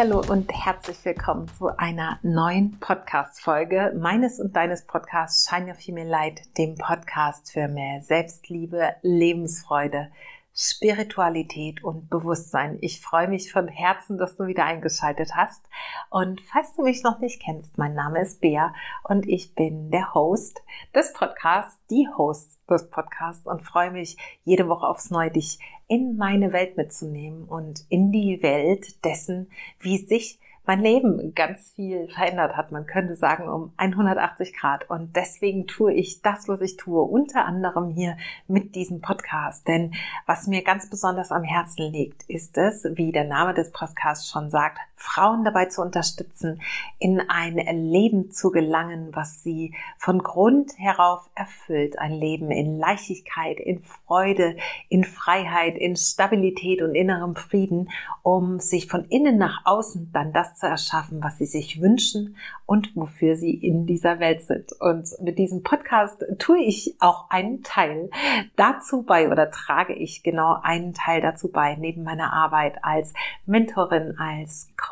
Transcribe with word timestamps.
Hallo 0.00 0.22
und 0.30 0.50
herzlich 0.50 1.04
willkommen 1.04 1.46
zu 1.58 1.76
einer 1.76 2.18
neuen 2.22 2.80
Podcast-Folge 2.80 3.92
meines 3.98 4.40
und 4.40 4.56
deines 4.56 4.86
Podcasts 4.86 5.46
Shine 5.46 5.66
Your 5.66 5.74
Female 5.74 6.08
Light, 6.08 6.40
dem 6.56 6.74
Podcast 6.76 7.52
für 7.52 7.68
mehr 7.68 8.00
Selbstliebe, 8.00 8.94
Lebensfreude, 9.02 10.10
Spiritualität 10.54 11.84
und 11.84 12.08
Bewusstsein. 12.08 12.78
Ich 12.80 13.02
freue 13.02 13.28
mich 13.28 13.52
von 13.52 13.68
Herzen, 13.68 14.16
dass 14.16 14.36
du 14.36 14.46
wieder 14.46 14.64
eingeschaltet 14.64 15.32
hast. 15.34 15.62
Und 16.08 16.40
falls 16.50 16.74
du 16.76 16.82
mich 16.82 17.02
noch 17.02 17.18
nicht 17.18 17.42
kennst, 17.42 17.76
mein 17.76 17.92
Name 17.92 18.22
ist 18.22 18.40
Bea 18.40 18.72
und 19.04 19.28
ich 19.28 19.54
bin 19.54 19.90
der 19.90 20.14
Host 20.14 20.62
des 20.94 21.12
Podcasts, 21.12 21.78
die 21.90 22.08
Host 22.16 22.58
des 22.70 22.88
Podcasts 22.88 23.46
und 23.46 23.60
freue 23.60 23.90
mich 23.90 24.16
jede 24.44 24.66
Woche 24.66 24.86
aufs 24.86 25.10
Neue, 25.10 25.30
dich 25.30 25.58
in 25.90 26.16
meine 26.16 26.52
Welt 26.52 26.76
mitzunehmen 26.76 27.44
und 27.44 27.84
in 27.88 28.12
die 28.12 28.42
Welt 28.44 29.04
dessen, 29.04 29.50
wie 29.80 29.98
sich 29.98 30.38
mein 30.64 30.82
Leben 30.82 31.34
ganz 31.34 31.72
viel 31.74 32.06
verändert 32.08 32.56
hat. 32.56 32.70
Man 32.70 32.86
könnte 32.86 33.16
sagen 33.16 33.48
um 33.48 33.72
180 33.76 34.56
Grad. 34.56 34.88
Und 34.88 35.16
deswegen 35.16 35.66
tue 35.66 35.92
ich 35.92 36.22
das, 36.22 36.46
was 36.46 36.60
ich 36.60 36.76
tue, 36.76 37.02
unter 37.02 37.44
anderem 37.44 37.90
hier 37.90 38.16
mit 38.46 38.76
diesem 38.76 39.00
Podcast. 39.00 39.66
Denn 39.66 39.94
was 40.26 40.46
mir 40.46 40.62
ganz 40.62 40.88
besonders 40.88 41.32
am 41.32 41.42
Herzen 41.42 41.90
liegt, 41.90 42.22
ist 42.30 42.56
es, 42.56 42.84
wie 42.94 43.10
der 43.10 43.24
Name 43.24 43.52
des 43.52 43.72
Podcasts 43.72 44.30
schon 44.30 44.48
sagt, 44.48 44.78
Frauen 45.00 45.44
dabei 45.44 45.64
zu 45.64 45.80
unterstützen, 45.80 46.60
in 46.98 47.22
ein 47.30 47.56
Leben 47.90 48.30
zu 48.30 48.50
gelangen, 48.50 49.08
was 49.12 49.42
sie 49.42 49.74
von 49.96 50.22
Grund 50.22 50.72
herauf 50.76 51.30
erfüllt. 51.34 51.98
Ein 51.98 52.12
Leben 52.12 52.50
in 52.50 52.78
Leichtigkeit, 52.78 53.58
in 53.58 53.80
Freude, 53.80 54.56
in 54.90 55.04
Freiheit, 55.04 55.78
in 55.78 55.96
Stabilität 55.96 56.82
und 56.82 56.94
innerem 56.94 57.34
Frieden, 57.34 57.88
um 58.22 58.60
sich 58.60 58.88
von 58.88 59.06
innen 59.06 59.38
nach 59.38 59.62
außen 59.64 60.10
dann 60.12 60.34
das 60.34 60.56
zu 60.56 60.66
erschaffen, 60.66 61.22
was 61.22 61.38
sie 61.38 61.46
sich 61.46 61.80
wünschen 61.80 62.36
und 62.66 62.94
wofür 62.94 63.36
sie 63.36 63.54
in 63.54 63.86
dieser 63.86 64.20
Welt 64.20 64.42
sind. 64.42 64.70
Und 64.80 65.08
mit 65.22 65.38
diesem 65.38 65.62
Podcast 65.62 66.22
tue 66.38 66.58
ich 66.58 66.96
auch 67.00 67.30
einen 67.30 67.62
Teil 67.62 68.10
dazu 68.56 69.02
bei 69.02 69.30
oder 69.30 69.50
trage 69.50 69.94
ich 69.94 70.22
genau 70.22 70.58
einen 70.62 70.92
Teil 70.92 71.22
dazu 71.22 71.50
bei, 71.50 71.76
neben 71.76 72.02
meiner 72.02 72.34
Arbeit 72.34 72.84
als 72.84 73.14
Mentorin, 73.46 74.16
als 74.18 74.68
Coach, 74.76 74.89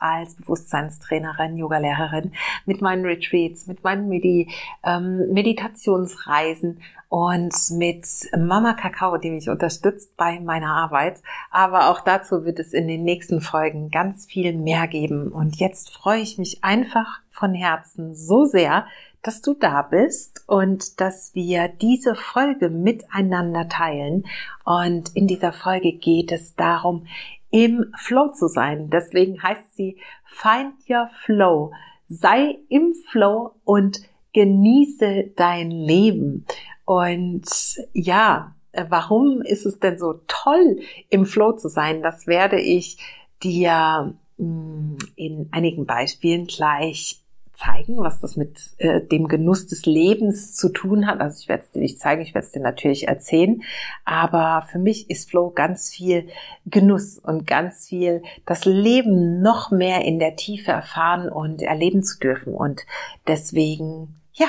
als 0.00 0.36
Bewusstseinstrainerin, 0.36 1.56
Yogalehrerin, 1.56 2.32
mit 2.66 2.80
meinen 2.80 3.04
Retreats, 3.04 3.66
mit 3.66 3.82
meinen 3.84 4.08
Medi 4.08 4.48
ähm, 4.84 5.32
Meditationsreisen 5.32 6.80
und 7.10 7.52
mit 7.72 8.06
Mama 8.38 8.74
Kakao, 8.74 9.16
die 9.16 9.30
mich 9.30 9.50
unterstützt 9.50 10.16
bei 10.16 10.38
meiner 10.38 10.72
Arbeit. 10.72 11.20
Aber 11.50 11.90
auch 11.90 12.00
dazu 12.00 12.44
wird 12.44 12.60
es 12.60 12.72
in 12.72 12.86
den 12.86 13.02
nächsten 13.02 13.40
Folgen 13.40 13.90
ganz 13.90 14.26
viel 14.26 14.56
mehr 14.56 14.86
geben. 14.86 15.28
Und 15.28 15.56
jetzt 15.56 15.90
freue 15.90 16.20
ich 16.20 16.38
mich 16.38 16.62
einfach 16.62 17.20
von 17.28 17.52
Herzen 17.52 18.14
so 18.14 18.44
sehr, 18.44 18.86
dass 19.22 19.42
du 19.42 19.54
da 19.54 19.82
bist 19.82 20.44
und 20.46 21.00
dass 21.00 21.34
wir 21.34 21.68
diese 21.68 22.14
Folge 22.14 22.70
miteinander 22.70 23.68
teilen. 23.68 24.24
Und 24.64 25.14
in 25.14 25.26
dieser 25.26 25.52
Folge 25.52 25.92
geht 25.92 26.32
es 26.32 26.54
darum, 26.54 27.06
im 27.50 27.92
Flow 27.96 28.32
zu 28.32 28.48
sein. 28.48 28.90
Deswegen 28.90 29.42
heißt 29.42 29.76
sie 29.76 29.98
Find 30.24 30.74
Your 30.88 31.08
Flow. 31.24 31.72
Sei 32.08 32.58
im 32.68 32.94
Flow 33.10 33.52
und 33.64 34.00
genieße 34.32 35.32
dein 35.36 35.70
Leben. 35.70 36.46
Und 36.84 37.46
ja, 37.92 38.54
warum 38.88 39.42
ist 39.42 39.66
es 39.66 39.78
denn 39.78 39.98
so 39.98 40.20
toll, 40.26 40.80
im 41.08 41.26
Flow 41.26 41.52
zu 41.52 41.68
sein? 41.68 42.02
Das 42.02 42.26
werde 42.26 42.60
ich 42.60 42.98
dir 43.42 44.14
mm, 44.38 44.96
in 45.16 45.48
einigen 45.52 45.86
Beispielen 45.86 46.46
gleich 46.46 47.19
zeigen, 47.60 47.98
was 47.98 48.20
das 48.20 48.36
mit 48.36 48.70
äh, 48.78 49.00
dem 49.00 49.28
Genuss 49.28 49.66
des 49.66 49.86
Lebens 49.86 50.54
zu 50.54 50.70
tun 50.70 51.06
hat. 51.06 51.20
Also 51.20 51.38
ich 51.40 51.48
werde 51.48 51.64
es 51.64 51.70
dir 51.70 51.80
nicht 51.80 52.00
zeigen, 52.00 52.22
ich 52.22 52.34
werde 52.34 52.46
es 52.46 52.52
dir 52.52 52.60
natürlich 52.62 53.08
erzählen. 53.08 53.62
Aber 54.04 54.66
für 54.70 54.78
mich 54.78 55.10
ist 55.10 55.30
Flow 55.30 55.50
ganz 55.50 55.90
viel 55.90 56.28
Genuss 56.66 57.18
und 57.18 57.46
ganz 57.46 57.88
viel 57.88 58.22
das 58.46 58.64
Leben 58.64 59.42
noch 59.42 59.70
mehr 59.70 60.04
in 60.04 60.18
der 60.18 60.36
Tiefe 60.36 60.72
erfahren 60.72 61.28
und 61.28 61.62
erleben 61.62 62.02
zu 62.02 62.18
dürfen. 62.18 62.54
Und 62.54 62.86
deswegen, 63.26 64.20
ja, 64.32 64.48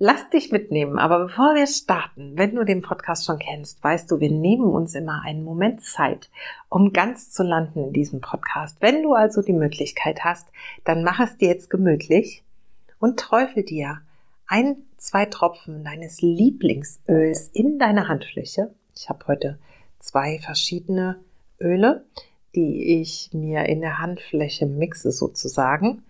Lass 0.00 0.30
dich 0.30 0.52
mitnehmen. 0.52 0.96
Aber 0.96 1.18
bevor 1.18 1.56
wir 1.56 1.66
starten, 1.66 2.34
wenn 2.36 2.54
du 2.54 2.62
den 2.62 2.82
Podcast 2.82 3.26
schon 3.26 3.40
kennst, 3.40 3.82
weißt 3.82 4.08
du, 4.08 4.20
wir 4.20 4.30
nehmen 4.30 4.70
uns 4.70 4.94
immer 4.94 5.22
einen 5.24 5.42
Moment 5.42 5.82
Zeit, 5.82 6.30
um 6.68 6.92
ganz 6.92 7.32
zu 7.32 7.42
landen 7.42 7.86
in 7.86 7.92
diesem 7.92 8.20
Podcast. 8.20 8.76
Wenn 8.80 9.02
du 9.02 9.14
also 9.14 9.42
die 9.42 9.52
Möglichkeit 9.52 10.22
hast, 10.22 10.46
dann 10.84 11.02
mach 11.02 11.18
es 11.18 11.36
dir 11.36 11.48
jetzt 11.48 11.68
gemütlich 11.68 12.44
und 12.98 13.18
träufel 13.18 13.62
dir 13.64 14.00
ein, 14.46 14.76
zwei 14.96 15.26
Tropfen 15.26 15.84
deines 15.84 16.20
Lieblingsöls 16.20 17.50
in 17.52 17.78
deine 17.78 18.08
Handfläche. 18.08 18.74
Ich 18.96 19.08
habe 19.08 19.26
heute 19.26 19.58
zwei 19.98 20.38
verschiedene 20.38 21.20
Öle, 21.60 22.04
die 22.54 23.00
ich 23.00 23.30
mir 23.32 23.66
in 23.66 23.80
der 23.80 23.98
Handfläche 23.98 24.66
mixe 24.66 25.12
sozusagen. 25.12 26.02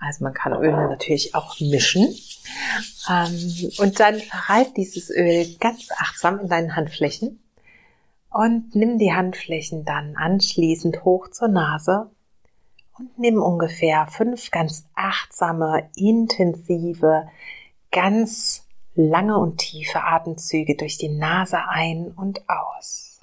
Also 0.00 0.24
man 0.24 0.34
kann 0.34 0.52
Öle 0.52 0.88
natürlich 0.88 1.34
auch 1.34 1.58
mischen. 1.60 2.14
Ähm, 3.08 3.70
und 3.78 3.98
dann 3.98 4.16
verreib 4.18 4.74
dieses 4.74 5.10
Öl 5.10 5.56
ganz 5.58 5.88
achtsam 5.96 6.40
in 6.40 6.48
deinen 6.48 6.76
Handflächen 6.76 7.40
und 8.30 8.74
nimm 8.74 8.98
die 8.98 9.12
Handflächen 9.12 9.84
dann 9.84 10.16
anschließend 10.16 11.04
hoch 11.04 11.28
zur 11.28 11.48
Nase 11.48 12.10
und 12.98 13.18
nimm 13.18 13.42
ungefähr 13.42 14.06
fünf 14.06 14.50
ganz 14.50 14.86
achtsame, 14.94 15.88
intensive, 15.94 17.28
ganz 17.90 18.66
lange 18.94 19.38
und 19.38 19.58
tiefe 19.58 20.02
Atemzüge 20.02 20.76
durch 20.76 20.98
die 20.98 21.08
Nase 21.08 21.58
ein 21.68 22.12
und 22.16 22.48
aus. 22.48 23.17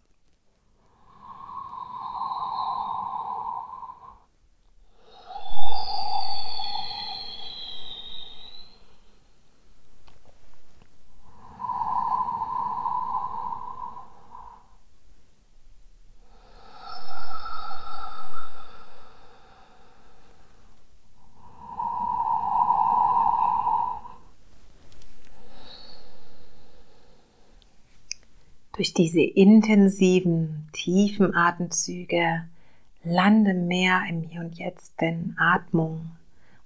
Durch 28.86 28.94
diese 28.94 29.22
intensiven, 29.22 30.70
tiefen 30.72 31.34
Atemzüge 31.36 32.44
lande 33.04 33.56
mehr 33.56 34.04
im 34.08 34.22
Hier 34.22 34.42
und 34.42 34.60
Jetzt, 34.60 35.02
denn 35.02 35.36
Atmung 35.40 36.12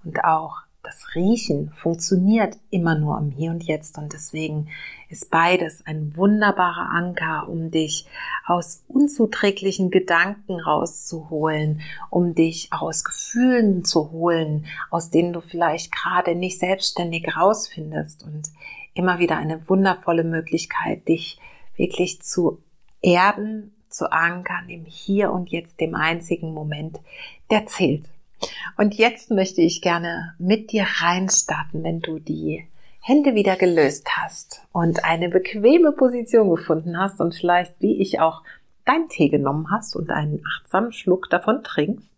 und 0.03 0.25
auch 0.25 0.57
das 0.83 1.15
Riechen 1.15 1.71
funktioniert 1.77 2.57
immer 2.71 2.99
nur 2.99 3.17
im 3.19 3.31
Hier 3.31 3.51
und 3.51 3.63
Jetzt. 3.63 3.97
Und 3.97 4.11
deswegen 4.11 4.67
ist 5.07 5.31
beides 5.31 5.85
ein 5.85 6.13
wunderbarer 6.17 6.89
Anker, 6.91 7.47
um 7.47 7.71
dich 7.71 8.05
aus 8.45 8.83
unzuträglichen 8.89 9.89
Gedanken 9.89 10.59
rauszuholen, 10.59 11.79
um 12.09 12.35
dich 12.35 12.67
aus 12.73 13.05
Gefühlen 13.05 13.85
zu 13.85 14.11
holen, 14.11 14.65
aus 14.89 15.09
denen 15.09 15.31
du 15.31 15.39
vielleicht 15.39 15.93
gerade 15.93 16.35
nicht 16.35 16.59
selbstständig 16.59 17.37
rausfindest. 17.37 18.25
Und 18.25 18.49
immer 18.93 19.19
wieder 19.19 19.37
eine 19.37 19.69
wundervolle 19.69 20.25
Möglichkeit, 20.25 21.07
dich 21.07 21.39
wirklich 21.79 22.21
zu 22.21 22.61
erden, 23.01 23.73
zu 23.89 24.11
ankern 24.11 24.69
im 24.69 24.85
Hier 24.85 25.31
und 25.31 25.49
Jetzt, 25.49 25.79
dem 25.79 25.95
einzigen 25.95 26.53
Moment, 26.53 26.99
der 27.49 27.65
zählt. 27.65 28.05
Und 28.77 28.95
jetzt 28.95 29.31
möchte 29.31 29.61
ich 29.61 29.81
gerne 29.81 30.35
mit 30.37 30.71
dir 30.71 30.85
reinstarten, 30.99 31.83
wenn 31.83 32.01
du 32.01 32.19
die 32.19 32.67
Hände 33.01 33.33
wieder 33.33 33.55
gelöst 33.55 34.07
hast 34.17 34.61
und 34.71 35.03
eine 35.03 35.29
bequeme 35.29 35.91
Position 35.91 36.49
gefunden 36.49 36.97
hast 36.97 37.19
und 37.19 37.33
vielleicht, 37.33 37.73
wie 37.79 37.99
ich 38.01 38.19
auch, 38.19 38.43
dein 38.85 39.07
Tee 39.07 39.29
genommen 39.29 39.71
hast 39.71 39.95
und 39.95 40.09
einen 40.09 40.41
achtsamen 40.45 40.91
Schluck 40.91 41.29
davon 41.29 41.63
trinkst. 41.63 42.08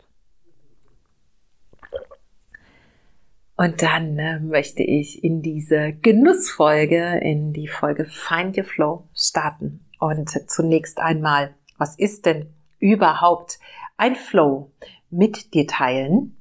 Und 3.61 3.83
dann 3.83 4.17
äh, 4.17 4.39
möchte 4.39 4.81
ich 4.81 5.23
in 5.23 5.43
diese 5.43 5.93
Genussfolge, 5.93 7.19
in 7.19 7.53
die 7.53 7.67
Folge 7.67 8.05
Find 8.05 8.57
Your 8.57 8.63
Flow 8.63 9.03
starten. 9.13 9.85
Und 9.99 10.31
zunächst 10.49 10.99
einmal, 10.99 11.53
was 11.77 11.95
ist 11.99 12.25
denn 12.25 12.51
überhaupt 12.79 13.59
ein 13.97 14.15
Flow 14.15 14.71
mit 15.11 15.53
dir 15.53 15.67
teilen? 15.67 16.35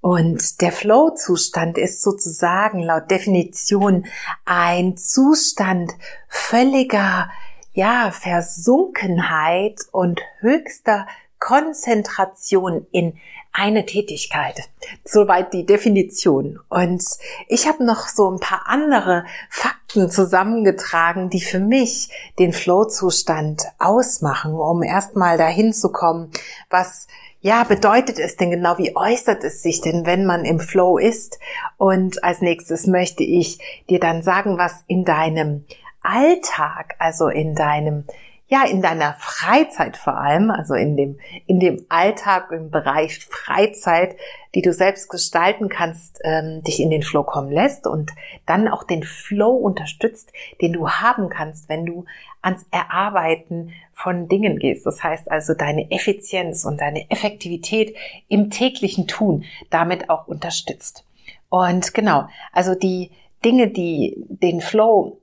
Und 0.00 0.60
der 0.60 0.70
Flow-Zustand 0.70 1.78
ist 1.78 2.00
sozusagen 2.00 2.78
laut 2.78 3.10
Definition 3.10 4.06
ein 4.44 4.96
Zustand 4.96 5.94
völliger, 6.28 7.28
ja, 7.72 8.12
Versunkenheit 8.12 9.80
und 9.90 10.20
höchster 10.38 11.08
Konzentration 11.40 12.86
in 12.92 13.18
eine 13.56 13.86
Tätigkeit. 13.86 14.68
Soweit 15.04 15.52
die 15.52 15.64
Definition. 15.64 16.60
Und 16.68 17.02
ich 17.48 17.66
habe 17.66 17.84
noch 17.84 18.08
so 18.08 18.30
ein 18.30 18.38
paar 18.38 18.64
andere 18.66 19.24
Fakten 19.50 20.10
zusammengetragen, 20.10 21.30
die 21.30 21.40
für 21.40 21.58
mich 21.58 22.10
den 22.38 22.52
Flow-Zustand 22.52 23.64
ausmachen, 23.78 24.54
um 24.54 24.82
erstmal 24.82 25.38
dahin 25.38 25.72
zu 25.72 25.90
kommen, 25.90 26.30
was 26.70 27.08
ja, 27.40 27.62
bedeutet 27.62 28.18
es 28.18 28.36
denn 28.36 28.50
genau? 28.50 28.76
Wie 28.76 28.96
äußert 28.96 29.44
es 29.44 29.62
sich 29.62 29.80
denn, 29.80 30.04
wenn 30.04 30.26
man 30.26 30.44
im 30.44 30.58
Flow 30.58 30.98
ist? 30.98 31.38
Und 31.76 32.24
als 32.24 32.40
nächstes 32.40 32.88
möchte 32.88 33.22
ich 33.22 33.58
dir 33.88 34.00
dann 34.00 34.22
sagen, 34.22 34.58
was 34.58 34.82
in 34.88 35.04
deinem 35.04 35.64
Alltag, 36.02 36.96
also 36.98 37.28
in 37.28 37.54
deinem 37.54 38.04
ja, 38.48 38.64
in 38.64 38.80
deiner 38.80 39.14
Freizeit 39.14 39.96
vor 39.96 40.16
allem, 40.16 40.50
also 40.50 40.74
in 40.74 40.96
dem, 40.96 41.18
in 41.46 41.58
dem 41.58 41.84
Alltag, 41.88 42.52
im 42.52 42.70
Bereich 42.70 43.18
Freizeit, 43.18 44.16
die 44.54 44.62
du 44.62 44.72
selbst 44.72 45.10
gestalten 45.10 45.68
kannst, 45.68 46.20
ähm, 46.22 46.62
dich 46.62 46.80
in 46.80 46.90
den 46.90 47.02
Flow 47.02 47.24
kommen 47.24 47.50
lässt 47.50 47.88
und 47.88 48.12
dann 48.46 48.68
auch 48.68 48.84
den 48.84 49.02
Flow 49.02 49.50
unterstützt, 49.50 50.32
den 50.60 50.72
du 50.72 50.88
haben 50.88 51.28
kannst, 51.28 51.68
wenn 51.68 51.86
du 51.86 52.04
ans 52.40 52.64
Erarbeiten 52.70 53.72
von 53.92 54.28
Dingen 54.28 54.60
gehst. 54.60 54.86
Das 54.86 55.02
heißt 55.02 55.28
also 55.28 55.54
deine 55.54 55.90
Effizienz 55.90 56.64
und 56.64 56.80
deine 56.80 57.10
Effektivität 57.10 57.96
im 58.28 58.50
täglichen 58.50 59.08
Tun 59.08 59.44
damit 59.70 60.08
auch 60.08 60.28
unterstützt. 60.28 61.04
Und 61.48 61.94
genau, 61.94 62.28
also 62.52 62.76
die 62.76 63.10
Dinge, 63.44 63.68
die 63.68 64.14
den 64.28 64.60
Flow 64.60 65.18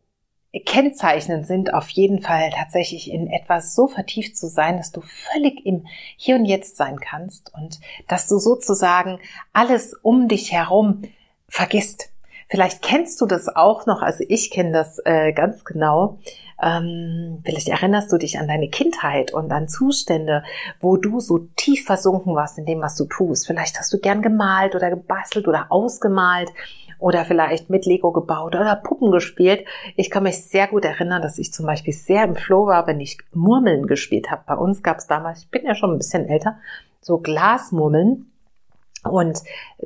kennzeichnend 0.59 1.47
sind 1.47 1.73
auf 1.73 1.89
jeden 1.89 2.21
Fall 2.21 2.51
tatsächlich 2.51 3.11
in 3.11 3.27
etwas 3.27 3.73
so 3.73 3.87
vertieft 3.87 4.37
zu 4.37 4.47
sein, 4.47 4.77
dass 4.77 4.91
du 4.91 5.01
völlig 5.01 5.65
im 5.65 5.87
Hier 6.15 6.35
und 6.35 6.45
Jetzt 6.45 6.77
sein 6.77 6.99
kannst 6.99 7.51
und 7.55 7.79
dass 8.07 8.27
du 8.27 8.37
sozusagen 8.37 9.19
alles 9.51 9.93
um 9.93 10.27
dich 10.27 10.51
herum 10.51 11.01
vergisst. 11.47 12.09
Vielleicht 12.49 12.83
kennst 12.83 13.19
du 13.19 13.25
das 13.25 13.47
auch 13.47 13.87
noch, 13.87 14.03
also 14.03 14.23
ich 14.27 14.51
kenne 14.51 14.73
das 14.73 14.99
äh, 15.05 15.33
ganz 15.33 15.65
genau. 15.65 16.19
Ähm, 16.61 17.41
vielleicht 17.43 17.67
erinnerst 17.67 18.11
du 18.11 18.17
dich 18.17 18.37
an 18.37 18.47
deine 18.47 18.69
Kindheit 18.69 19.33
und 19.33 19.51
an 19.51 19.67
Zustände, 19.67 20.43
wo 20.79 20.97
du 20.97 21.19
so 21.19 21.39
tief 21.55 21.85
versunken 21.85 22.35
warst 22.35 22.59
in 22.59 22.65
dem, 22.65 22.79
was 22.79 22.95
du 22.95 23.05
tust. 23.05 23.47
Vielleicht 23.47 23.79
hast 23.79 23.91
du 23.91 23.97
gern 23.97 24.21
gemalt 24.21 24.75
oder 24.75 24.91
gebastelt 24.91 25.47
oder 25.47 25.71
ausgemalt 25.71 26.49
oder 27.03 27.25
vielleicht 27.25 27.69
mit 27.69 27.85
Lego 27.85 28.13
gebaut 28.13 28.55
oder 28.55 28.77
Puppen 28.77 29.11
gespielt. 29.11 29.65
Ich 29.97 30.09
kann 30.09 30.23
mich 30.23 30.41
sehr 30.45 30.67
gut 30.67 30.85
erinnern, 30.85 31.21
dass 31.21 31.37
ich 31.37 31.51
zum 31.51 31.65
Beispiel 31.65 31.93
sehr 31.93 32.23
im 32.23 32.37
Flow 32.37 32.65
war, 32.65 32.87
wenn 32.87 33.01
ich 33.01 33.17
Murmeln 33.33 33.87
gespielt 33.87 34.31
habe. 34.31 34.43
Bei 34.47 34.55
uns 34.55 34.83
gab 34.83 34.99
es 34.99 35.07
damals, 35.07 35.41
ich 35.43 35.49
bin 35.49 35.65
ja 35.65 35.75
schon 35.75 35.91
ein 35.91 35.97
bisschen 35.97 36.29
älter, 36.29 36.59
so 37.01 37.17
Glasmurmeln. 37.17 38.31
Und 39.03 39.39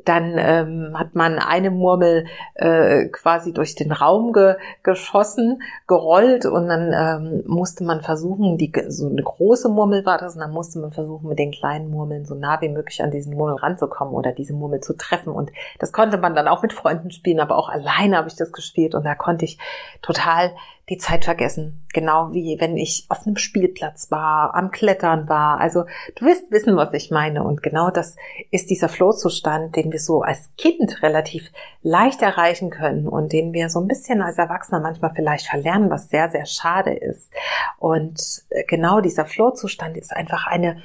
dann 0.06 0.36
ähm, 0.38 0.94
hat 0.98 1.16
man 1.16 1.40
eine 1.40 1.72
Murmel 1.72 2.28
äh, 2.54 3.08
quasi 3.08 3.52
durch 3.52 3.74
den 3.74 3.92
Raum 3.92 4.32
ge 4.32 4.56
geschossen, 4.84 5.62
gerollt 5.88 6.46
und 6.46 6.68
dann 6.68 6.94
ähm, 6.94 7.44
musste 7.48 7.84
man 7.84 8.02
versuchen, 8.02 8.58
die 8.58 8.72
so 8.90 9.10
eine 9.10 9.24
große 9.24 9.70
Murmel 9.70 10.06
war 10.06 10.20
das, 10.20 10.36
und 10.36 10.42
dann 10.42 10.52
musste 10.52 10.80
man 10.80 10.92
versuchen, 10.92 11.30
mit 11.30 11.40
den 11.40 11.52
kleinen 11.52 11.90
Murmeln 11.90 12.26
so 12.26 12.36
nah 12.36 12.62
wie 12.62 12.70
möglich 12.70 13.02
an 13.02 13.10
diesen 13.10 13.36
Murmel 13.36 13.56
ranzukommen 13.56 14.14
oder 14.14 14.34
diese 14.34 14.54
Murmel 14.54 14.82
zu 14.82 14.96
treffen. 14.96 15.34
Und 15.34 15.52
das 15.80 15.92
konnte 15.92 16.18
man 16.18 16.36
dann 16.36 16.48
auch 16.48 16.62
mit 16.62 16.74
Freunden 16.74 17.10
spielen, 17.10 17.40
aber 17.40 17.58
auch 17.58 17.70
alleine 17.70 18.18
habe 18.18 18.28
ich 18.28 18.36
das 18.36 18.52
gespielt 18.52 18.94
und 18.94 19.04
da 19.04 19.16
konnte 19.16 19.46
ich 19.46 19.58
total 20.04 20.52
die 20.90 20.98
Zeit 20.98 21.26
vergessen. 21.26 21.86
Genau 21.94 22.32
wie 22.32 22.58
wenn 22.62 22.78
ich 22.78 23.06
auf 23.10 23.26
einem 23.26 23.36
Spielplatz 23.36 24.10
war, 24.10 24.56
am 24.56 24.72
Klettern 24.72 25.28
war. 25.28 25.60
Also 25.60 25.84
du 26.16 26.26
wirst 26.26 26.50
wissen, 26.50 26.78
was 26.78 26.94
ich 26.94 27.12
meine. 27.12 27.44
Und 27.44 27.62
genau 27.62 27.90
das 27.90 28.16
ist 28.52 28.70
dieser 28.70 28.88
Flow-Zustand, 28.88 29.76
den 29.76 29.92
wir 29.92 30.00
so 30.00 30.22
als 30.22 30.52
Kind 30.58 31.04
relativ 31.04 31.52
leicht 31.82 32.22
erreichen 32.22 32.70
können 32.70 33.08
und 33.08 33.34
den 33.34 33.52
wir 33.52 33.70
so 33.70 33.82
ein 33.82 33.88
bisschen 33.88 34.22
als 34.22 34.38
Erwachsener 34.38 34.80
manchmal 34.80 35.12
vielleicht 35.14 35.48
verlernen, 35.48 35.90
was 35.90 36.08
sehr, 36.08 36.30
sehr 36.30 36.46
schade 36.46 36.94
ist. 36.94 37.32
Und 37.80 38.22
äh, 38.50 38.64
genau 38.64 39.02
dieser 39.02 39.26
Flow-Zustand 39.26 39.98
ist 39.98 40.16
einfach 40.16 40.48
eine 40.48 40.82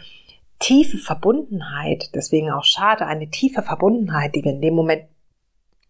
tiefe 0.58 0.96
Verbundenheit, 0.96 2.10
deswegen 2.14 2.50
auch 2.50 2.62
schade, 2.64 3.06
eine 3.06 3.28
tiefe 3.31 3.62
Verbundenheit, 3.62 4.34
die 4.34 4.44
wir 4.44 4.52
in 4.52 4.60
dem 4.60 4.75
Moment 4.75 5.02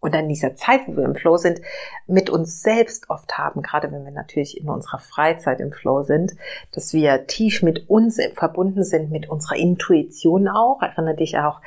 und 0.02 0.16
an 0.16 0.28
dieser 0.28 0.56
Zeit, 0.56 0.80
wo 0.86 0.96
wir 0.96 1.04
im 1.04 1.14
Flow 1.14 1.36
sind, 1.36 1.60
mit 2.08 2.28
uns 2.28 2.60
selbst 2.60 3.08
oft 3.08 3.38
haben, 3.38 3.62
gerade 3.62 3.90
wenn 3.92 4.04
wir 4.04 4.10
natürlich 4.10 4.60
in 4.60 4.68
unserer 4.68 4.98
Freizeit 4.98 5.60
im 5.60 5.72
Flow 5.72 6.02
sind, 6.02 6.32
dass 6.72 6.92
wir 6.92 7.28
tief 7.28 7.62
mit 7.62 7.88
uns 7.88 8.20
verbunden 8.34 8.82
sind, 8.82 9.12
mit 9.12 9.30
unserer 9.30 9.56
Intuition 9.56 10.48
auch. 10.48 10.82
Erinnere 10.82 11.14
dich 11.14 11.38
auch 11.38 11.60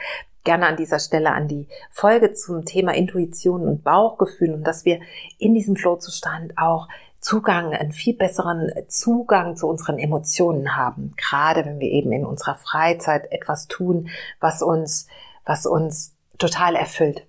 gerne 0.44 0.68
an 0.68 0.76
dieser 0.76 1.00
Stelle 1.00 1.32
an 1.32 1.48
die 1.48 1.70
Folge 1.90 2.34
zum 2.34 2.66
Thema 2.66 2.94
Intuition 2.94 3.70
und 3.70 3.86
Bauchgefühl 3.86 4.54
und 4.54 4.66
dass 4.66 4.84
wir 4.84 5.00
in 5.40 5.54
diesem 5.54 5.78
Flow-Zustand 5.78 6.58
auch 6.58 6.90
Zugang, 7.22 7.74
einen 7.74 7.94
viel 7.94 8.16
besseren 8.16 8.70
Zugang 8.90 9.56
zu 9.56 9.68
unseren 9.68 9.98
Emotionen 9.98 10.76
haben. 10.76 11.14
Gerade 11.16 11.66
wenn 11.66 11.80
wir 11.80 11.90
eben 11.90 12.12
in 12.12 12.26
unserer 12.26 12.56
Freizeit 12.56 13.32
etwas 13.32 13.68
tun, 13.68 14.10
was 14.42 14.62
uns, 14.62 15.08
was 15.46 15.66
uns 15.66 16.14
total 16.38 16.76
erfüllt. 16.76 17.26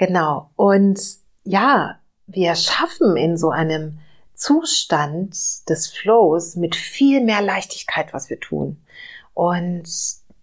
Genau. 0.00 0.50
Und 0.56 0.98
ja, 1.44 2.00
wir 2.26 2.54
schaffen 2.54 3.18
in 3.18 3.36
so 3.36 3.50
einem 3.50 3.98
Zustand 4.32 5.36
des 5.68 5.88
Flows 5.88 6.56
mit 6.56 6.74
viel 6.74 7.20
mehr 7.20 7.42
Leichtigkeit, 7.42 8.14
was 8.14 8.30
wir 8.30 8.40
tun. 8.40 8.82
Und 9.34 9.84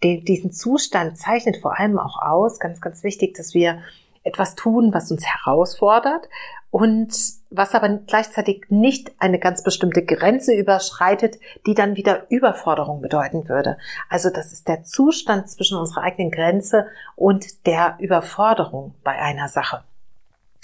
diesen 0.04 0.52
Zustand 0.52 1.18
zeichnet 1.18 1.58
vor 1.58 1.80
allem 1.80 1.98
auch 1.98 2.22
aus, 2.22 2.60
ganz, 2.60 2.82
ganz 2.82 3.04
wichtig, 3.04 3.36
dass 3.36 3.56
wir 3.56 3.82
etwas 4.28 4.56
tun, 4.56 4.94
was 4.94 5.12
uns 5.12 5.26
herausfordert 5.26 6.28
und 6.70 7.14
was 7.50 7.74
aber 7.74 7.90
gleichzeitig 7.90 8.66
nicht 8.70 9.12
eine 9.20 9.40
ganz 9.40 9.64
bestimmte 9.64 10.04
Grenze 10.04 10.54
überschreitet, 10.54 11.40
die 11.66 11.74
dann 11.74 11.96
wieder 11.96 12.30
Überforderung 12.30 13.02
bedeuten 13.02 13.48
würde. 13.48 13.78
Also 14.10 14.30
das 14.30 14.52
ist 14.52 14.68
der 14.68 14.84
Zustand 14.84 15.50
zwischen 15.50 15.78
unserer 15.78 16.04
eigenen 16.04 16.30
Grenze 16.30 16.88
und 17.16 17.66
der 17.66 17.96
Überforderung 18.00 18.96
bei 19.04 19.14
einer 19.14 19.48
Sache. 19.48 19.84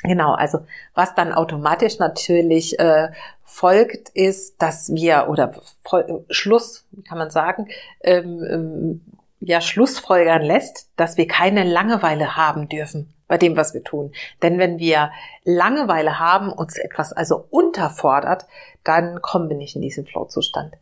Genau, 0.04 0.34
also 0.34 0.60
was 0.94 1.16
dann 1.16 1.32
automatisch 1.32 1.98
natürlich 1.98 2.78
äh, 2.78 3.10
folgt, 3.46 4.10
ist, 4.10 4.62
dass 4.62 4.94
wir 4.94 5.30
oder 5.30 5.54
Schluss 6.30 6.86
kann 7.08 7.18
man 7.18 7.30
sagen, 7.30 7.70
ähm, 8.02 8.44
ähm, 8.44 9.02
ja 9.40 9.62
Schlussfolgern 9.62 10.42
lässt, 10.42 10.90
dass 10.98 11.16
wir 11.16 11.28
keine 11.28 11.64
Langeweile 11.64 12.36
haben 12.36 12.68
dürfen 12.68 13.14
bei 13.28 13.38
dem, 13.38 13.56
was 13.56 13.74
wir 13.74 13.84
tun. 13.84 14.14
Denn 14.42 14.60
wenn 14.60 14.80
wir 14.80 15.12
Langeweile 15.44 16.20
haben, 16.20 16.52
uns 16.52 16.78
etwas 16.78 17.14
also 17.14 17.46
unterfordert, 17.50 18.46
dann 18.84 19.22
kommen 19.22 19.50
wir 19.50 19.58
nicht 19.58 19.76
in 19.76 19.82
diesen 19.82 20.06
Flow-Zustand, 20.06 20.76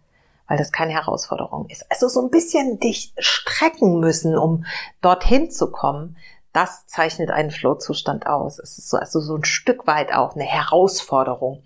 weil 0.47 0.57
das 0.57 0.71
keine 0.71 0.93
Herausforderung 0.93 1.69
ist. 1.69 1.85
Also 1.89 2.07
so 2.07 2.21
ein 2.21 2.31
bisschen 2.31 2.79
dich 2.79 3.13
strecken 3.17 3.99
müssen, 3.99 4.37
um 4.37 4.65
dorthin 5.01 5.51
zu 5.51 5.71
kommen, 5.71 6.17
das 6.53 6.85
zeichnet 6.87 7.31
einen 7.31 7.51
Flow-Zustand 7.51 8.27
aus. 8.27 8.59
Es 8.59 8.77
ist 8.77 8.89
so, 8.89 8.97
also 8.97 9.21
so 9.21 9.35
ein 9.35 9.45
Stück 9.45 9.87
weit 9.87 10.13
auch 10.13 10.35
eine 10.35 10.43
Herausforderung. 10.43 11.63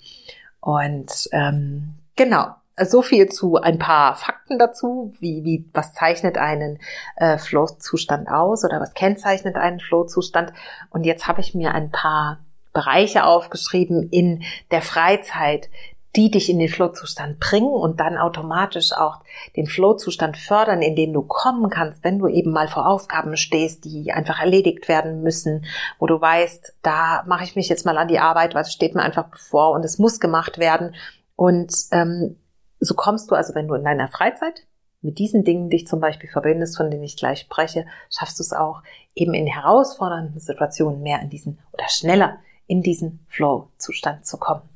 Und 0.60 1.30
ähm, 1.32 1.96
genau, 2.16 2.48
so 2.84 3.02
viel 3.02 3.30
zu 3.30 3.56
ein 3.56 3.80
paar 3.80 4.16
Fakten 4.16 4.60
dazu, 4.60 5.14
wie, 5.20 5.44
wie 5.44 5.70
was 5.74 5.94
zeichnet 5.94 6.38
einen 6.38 6.80
äh, 7.16 7.38
Flow-Zustand 7.38 8.28
aus 8.28 8.66
oder 8.66 8.82
was 8.82 8.94
kennzeichnet 8.94 9.56
einen 9.56 9.80
Flow-Zustand. 9.80 10.52
Und 10.90 11.06
jetzt 11.06 11.28
habe 11.28 11.42
ich 11.42 11.56
mir 11.56 11.74
ein 11.74 11.92
paar 11.92 12.40
Bereiche 12.74 13.24
aufgeschrieben 13.24 14.10
in 14.10 14.44
der 14.72 14.82
Freizeit, 14.82 15.70
die 16.16 16.32
dich 16.32 16.50
in 16.50 16.60
den 16.60 16.70
Flow-Zustand 16.70 17.40
bringen 17.40 17.74
und 17.74 18.00
dann 18.00 18.18
automatisch 18.18 18.94
auch 18.94 19.20
den 19.56 19.68
Flow-Zustand 19.68 20.38
fördern, 20.38 20.82
in 20.82 20.96
den 20.96 21.12
du 21.14 21.22
kommen 21.22 21.70
kannst, 21.70 22.04
wenn 22.04 22.20
du 22.20 22.28
eben 22.28 22.52
mal 22.52 22.68
vor 22.68 22.88
Aufgaben 22.88 23.36
stehst, 23.36 23.84
die 23.84 24.12
einfach 24.14 24.40
erledigt 24.40 24.88
werden 24.88 25.24
müssen, 25.24 25.66
wo 26.00 26.08
du 26.08 26.20
weißt, 26.20 26.76
da 26.82 27.24
mache 27.28 27.44
ich 27.44 27.56
mich 27.56 27.68
jetzt 27.68 27.86
mal 27.86 27.98
an 27.98 28.08
die 28.08 28.20
Arbeit, 28.20 28.56
was 28.56 28.72
steht 28.72 28.96
mir 28.96 29.02
einfach 29.02 29.26
bevor 29.26 29.72
und 29.72 29.84
es 29.84 30.00
muss 30.00 30.20
gemacht 30.20 30.58
werden. 30.58 30.96
Und 31.36 31.74
ähm, 31.92 32.38
so 32.80 32.94
kommst 32.94 33.32
du 33.32 33.36
also, 33.36 33.56
wenn 33.56 33.68
du 33.68 33.76
in 33.76 33.84
deiner 33.84 34.08
Freizeit 34.08 34.66
mit 35.02 35.20
diesen 35.20 35.44
Dingen 35.44 35.70
dich 35.70 35.88
zum 35.88 36.00
Beispiel 36.00 36.30
verbindest, 36.30 36.78
von 36.78 36.90
denen 36.90 37.04
ich 37.04 37.18
gleich 37.18 37.42
spreche, 37.42 37.86
schaffst 38.10 38.40
du 38.40 38.44
es 38.44 38.54
auch 38.54 38.82
eben 39.14 39.34
in 39.34 39.48
herausfordernden 39.48 40.40
Situationen 40.40 41.02
mehr 41.02 41.22
in 41.22 41.30
diesen 41.30 41.60
oder 41.72 41.88
schneller 41.90 42.40
in 42.68 42.82
diesen 42.82 43.26
Flow-Zustand 43.30 44.26
zu 44.26 44.38
kommen. 44.38 44.68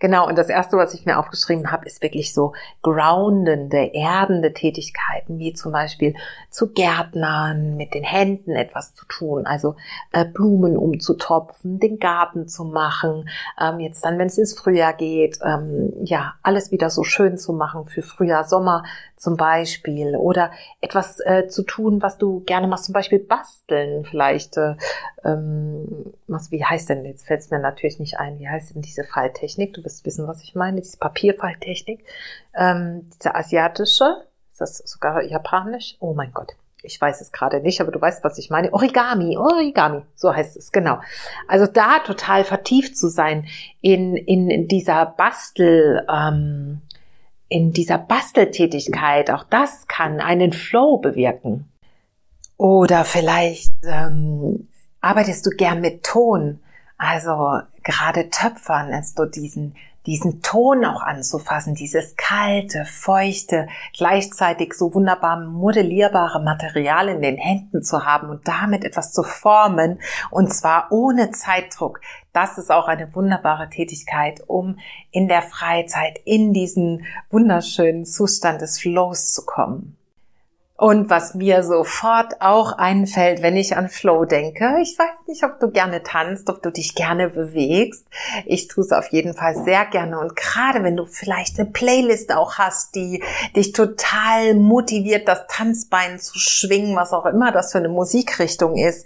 Genau, 0.00 0.28
und 0.28 0.38
das 0.38 0.48
Erste, 0.48 0.76
was 0.76 0.94
ich 0.94 1.06
mir 1.06 1.18
aufgeschrieben 1.18 1.72
habe, 1.72 1.86
ist 1.86 2.02
wirklich 2.02 2.32
so 2.32 2.52
groundende, 2.82 3.90
erdende 3.94 4.52
Tätigkeiten, 4.52 5.38
wie 5.38 5.52
zum 5.54 5.72
Beispiel 5.72 6.14
zu 6.50 6.72
Gärtnern, 6.72 7.76
mit 7.76 7.94
den 7.94 8.04
Händen 8.04 8.52
etwas 8.52 8.94
zu 8.94 9.06
tun, 9.06 9.46
also 9.46 9.74
äh, 10.12 10.24
Blumen 10.24 10.76
umzutopfen, 10.76 11.80
den 11.80 11.98
Garten 11.98 12.46
zu 12.46 12.64
machen, 12.64 13.28
ähm, 13.60 13.80
jetzt 13.80 14.04
dann, 14.04 14.18
wenn 14.18 14.28
es 14.28 14.38
ins 14.38 14.56
Frühjahr 14.56 14.92
geht, 14.92 15.38
ähm, 15.44 15.92
ja, 16.04 16.34
alles 16.42 16.70
wieder 16.70 16.90
so 16.90 17.02
schön 17.02 17.36
zu 17.36 17.52
machen 17.52 17.86
für 17.86 18.02
Frühjahr, 18.02 18.44
Sommer 18.44 18.84
zum 19.16 19.36
Beispiel, 19.36 20.16
oder 20.16 20.52
etwas 20.80 21.18
äh, 21.20 21.48
zu 21.48 21.64
tun, 21.64 22.00
was 22.02 22.18
du 22.18 22.40
gerne 22.44 22.68
machst, 22.68 22.84
zum 22.84 22.92
Beispiel 22.92 23.18
basteln, 23.18 24.04
vielleicht, 24.04 24.56
äh, 24.56 24.74
ähm, 25.24 26.12
was, 26.28 26.52
wie 26.52 26.64
heißt 26.64 26.88
denn, 26.88 27.04
jetzt 27.04 27.26
fällt 27.26 27.40
es 27.40 27.50
mir 27.50 27.58
natürlich 27.58 27.98
nicht 27.98 28.18
ein, 28.18 28.38
wie 28.38 28.48
heißt 28.48 28.74
denn 28.74 28.82
diese 28.82 29.02
Falltechnik? 29.02 29.74
Du 29.74 29.82
wirst 29.88 30.04
wissen, 30.04 30.28
was 30.28 30.42
ich 30.42 30.54
meine, 30.54 30.80
diese 30.82 30.98
Papierfalltechnik, 30.98 32.04
ähm, 32.54 33.08
diese 33.14 33.34
asiatische, 33.34 34.24
ist 34.50 34.60
das 34.60 34.78
sogar 34.78 35.22
japanisch? 35.22 35.96
Oh 35.98 36.12
mein 36.12 36.32
Gott. 36.32 36.52
Ich 36.82 37.00
weiß 37.00 37.20
es 37.22 37.32
gerade 37.32 37.60
nicht, 37.60 37.80
aber 37.80 37.90
du 37.90 38.00
weißt, 38.00 38.22
was 38.22 38.38
ich 38.38 38.50
meine. 38.50 38.72
Origami, 38.72 39.36
Origami, 39.36 40.02
so 40.14 40.32
heißt 40.34 40.56
es, 40.56 40.70
genau. 40.70 41.00
Also 41.48 41.66
da 41.66 42.00
total 42.00 42.44
vertieft 42.44 42.96
zu 42.96 43.08
sein 43.08 43.48
in, 43.80 44.14
in, 44.14 44.48
in 44.50 44.68
dieser 44.68 45.06
Bastel, 45.06 46.06
ähm, 46.08 46.82
in 47.48 47.72
dieser 47.72 47.98
Basteltätigkeit, 47.98 49.30
auch 49.30 49.44
das 49.44 49.88
kann 49.88 50.20
einen 50.20 50.52
Flow 50.52 50.98
bewirken. 50.98 51.72
Oder 52.58 53.04
vielleicht 53.04 53.72
ähm, 53.84 54.68
arbeitest 55.00 55.46
du 55.46 55.50
gern 55.50 55.80
mit 55.80 56.04
Ton. 56.04 56.60
Also 56.98 57.60
gerade 57.88 58.28
Töpfern, 58.28 58.92
als 58.92 59.14
du 59.14 59.24
diesen 59.24 59.74
diesen 60.06 60.40
Ton 60.40 60.86
auch 60.86 61.02
anzufassen, 61.02 61.74
dieses 61.74 62.16
kalte, 62.16 62.86
feuchte, 62.86 63.68
gleichzeitig 63.94 64.72
so 64.72 64.94
wunderbar 64.94 65.38
modellierbare 65.38 66.42
Material 66.42 67.08
in 67.08 67.20
den 67.20 67.36
Händen 67.36 67.82
zu 67.82 68.06
haben 68.06 68.30
und 68.30 68.48
damit 68.48 68.84
etwas 68.84 69.12
zu 69.12 69.22
formen 69.22 70.00
und 70.30 70.50
zwar 70.50 70.90
ohne 70.92 71.30
Zeitdruck. 71.30 72.00
Das 72.32 72.56
ist 72.56 72.70
auch 72.70 72.88
eine 72.88 73.14
wunderbare 73.14 73.68
Tätigkeit, 73.68 74.42
um 74.46 74.78
in 75.10 75.28
der 75.28 75.42
Freizeit 75.42 76.18
in 76.24 76.54
diesen 76.54 77.04
wunderschönen 77.28 78.06
Zustand 78.06 78.62
des 78.62 78.80
Flows 78.80 79.32
zu 79.32 79.44
kommen. 79.44 79.97
Und 80.80 81.10
was 81.10 81.34
mir 81.34 81.64
sofort 81.64 82.40
auch 82.40 82.78
einfällt, 82.78 83.42
wenn 83.42 83.56
ich 83.56 83.76
an 83.76 83.88
Flow 83.88 84.24
denke, 84.24 84.76
ich 84.80 84.96
weiß 84.96 85.26
nicht, 85.26 85.42
ob 85.42 85.58
du 85.58 85.72
gerne 85.72 86.04
tanzt, 86.04 86.48
ob 86.48 86.62
du 86.62 86.70
dich 86.70 86.94
gerne 86.94 87.30
bewegst. 87.30 88.06
Ich 88.46 88.68
tue 88.68 88.84
es 88.84 88.92
auf 88.92 89.08
jeden 89.08 89.34
Fall 89.34 89.56
sehr 89.56 89.86
gerne. 89.86 90.20
Und 90.20 90.36
gerade 90.36 90.84
wenn 90.84 90.96
du 90.96 91.04
vielleicht 91.04 91.58
eine 91.58 91.68
Playlist 91.68 92.32
auch 92.32 92.58
hast, 92.58 92.94
die 92.94 93.24
dich 93.56 93.72
total 93.72 94.54
motiviert, 94.54 95.26
das 95.26 95.48
Tanzbein 95.48 96.20
zu 96.20 96.38
schwingen, 96.38 96.94
was 96.94 97.12
auch 97.12 97.26
immer 97.26 97.50
das 97.50 97.72
für 97.72 97.78
eine 97.78 97.88
Musikrichtung 97.88 98.76
ist, 98.76 99.04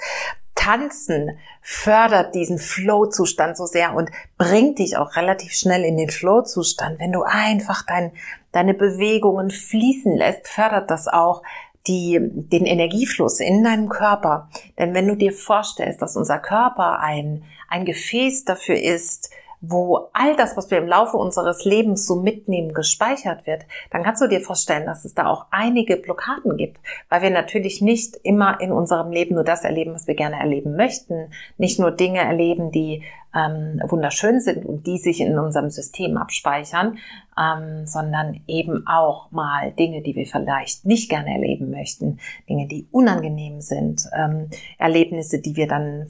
Tanzen 0.62 1.38
fördert 1.60 2.36
diesen 2.36 2.58
Flow-Zustand 2.58 3.56
so 3.56 3.66
sehr 3.66 3.94
und 3.94 4.10
bringt 4.38 4.78
dich 4.78 4.96
auch 4.96 5.16
relativ 5.16 5.54
schnell 5.54 5.84
in 5.84 5.96
den 5.96 6.10
Flow-Zustand. 6.10 7.00
Wenn 7.00 7.10
du 7.10 7.22
einfach 7.22 7.84
dein, 7.84 8.12
deine 8.52 8.72
Bewegungen 8.72 9.50
fließen 9.50 10.16
lässt, 10.16 10.46
fördert 10.46 10.88
das 10.88 11.08
auch 11.08 11.42
die, 11.88 12.20
den 12.20 12.64
Energiefluss 12.64 13.40
in 13.40 13.64
deinem 13.64 13.88
Körper. 13.88 14.48
Denn 14.78 14.94
wenn 14.94 15.08
du 15.08 15.16
dir 15.16 15.32
vorstellst, 15.32 16.00
dass 16.00 16.16
unser 16.16 16.38
Körper 16.38 17.00
ein, 17.00 17.42
ein 17.68 17.84
Gefäß 17.84 18.44
dafür 18.44 18.80
ist, 18.80 19.30
wo 19.64 20.08
all 20.12 20.34
das, 20.34 20.56
was 20.56 20.70
wir 20.72 20.78
im 20.78 20.88
Laufe 20.88 21.16
unseres 21.16 21.64
Lebens 21.64 22.04
so 22.04 22.16
mitnehmen, 22.16 22.74
gespeichert 22.74 23.46
wird, 23.46 23.62
dann 23.90 24.02
kannst 24.02 24.20
du 24.20 24.26
dir 24.26 24.40
vorstellen, 24.40 24.86
dass 24.86 25.04
es 25.04 25.14
da 25.14 25.28
auch 25.28 25.46
einige 25.52 25.96
Blockaden 25.96 26.56
gibt, 26.56 26.78
weil 27.08 27.22
wir 27.22 27.30
natürlich 27.30 27.80
nicht 27.80 28.16
immer 28.24 28.60
in 28.60 28.72
unserem 28.72 29.12
Leben 29.12 29.36
nur 29.36 29.44
das 29.44 29.62
erleben, 29.62 29.94
was 29.94 30.08
wir 30.08 30.16
gerne 30.16 30.40
erleben 30.40 30.74
möchten, 30.74 31.30
nicht 31.58 31.78
nur 31.78 31.92
Dinge 31.92 32.18
erleben, 32.18 32.72
die 32.72 33.04
ähm, 33.34 33.80
wunderschön 33.86 34.40
sind 34.40 34.66
und 34.66 34.86
die 34.86 34.98
sich 34.98 35.20
in 35.20 35.38
unserem 35.38 35.70
System 35.70 36.16
abspeichern, 36.16 36.98
ähm, 37.38 37.86
sondern 37.86 38.40
eben 38.48 38.84
auch 38.88 39.30
mal 39.30 39.70
Dinge, 39.70 40.02
die 40.02 40.16
wir 40.16 40.26
vielleicht 40.26 40.84
nicht 40.84 41.08
gerne 41.08 41.32
erleben 41.34 41.70
möchten, 41.70 42.18
Dinge, 42.48 42.66
die 42.66 42.88
unangenehm 42.90 43.60
sind, 43.60 44.08
ähm, 44.14 44.50
Erlebnisse, 44.76 45.38
die 45.38 45.54
wir 45.54 45.68
dann 45.68 46.08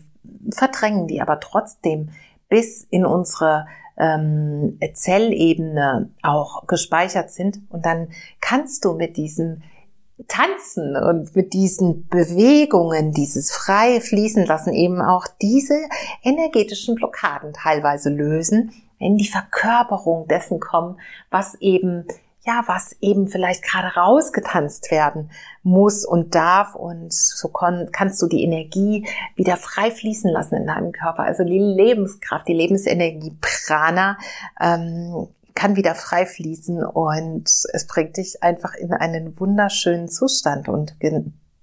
verdrängen, 0.50 1.06
die 1.06 1.20
aber 1.20 1.38
trotzdem 1.38 2.08
bis 2.52 2.86
in 2.90 3.06
unsere 3.06 3.66
ähm, 3.96 4.78
Zellebene 4.92 6.10
auch 6.22 6.66
gespeichert 6.66 7.30
sind. 7.30 7.60
Und 7.70 7.86
dann 7.86 8.08
kannst 8.42 8.84
du 8.84 8.92
mit 8.92 9.16
diesem 9.16 9.62
Tanzen 10.28 10.94
und 10.94 11.34
mit 11.34 11.54
diesen 11.54 12.06
Bewegungen, 12.08 13.12
dieses 13.12 13.50
frei 13.50 14.02
fließen 14.02 14.44
lassen, 14.44 14.74
eben 14.74 15.00
auch 15.00 15.26
diese 15.40 15.78
energetischen 16.22 16.94
Blockaden 16.94 17.54
teilweise 17.54 18.10
lösen, 18.10 18.72
in 18.98 19.16
die 19.16 19.28
Verkörperung 19.28 20.28
dessen 20.28 20.60
kommen, 20.60 21.00
was 21.30 21.54
eben 21.54 22.04
ja, 22.44 22.64
was 22.66 22.96
eben 23.00 23.28
vielleicht 23.28 23.62
gerade 23.62 23.94
rausgetanzt 23.94 24.90
werden 24.90 25.30
muss 25.62 26.04
und 26.04 26.34
darf 26.34 26.74
und 26.74 27.12
so 27.12 27.48
kannst 27.48 28.20
du 28.20 28.26
die 28.26 28.42
Energie 28.42 29.06
wieder 29.36 29.56
frei 29.56 29.90
fließen 29.90 30.30
lassen 30.30 30.56
in 30.56 30.66
deinem 30.66 30.92
Körper. 30.92 31.22
Also 31.22 31.44
die 31.44 31.58
Lebenskraft, 31.58 32.48
die 32.48 32.54
Lebensenergie 32.54 33.36
Prana 33.40 34.18
ähm, 34.60 35.28
kann 35.54 35.76
wieder 35.76 35.94
frei 35.94 36.26
fließen 36.26 36.84
und 36.84 37.44
es 37.72 37.86
bringt 37.86 38.16
dich 38.16 38.42
einfach 38.42 38.74
in 38.74 38.92
einen 38.92 39.38
wunderschönen 39.38 40.08
Zustand 40.08 40.68
und 40.68 40.98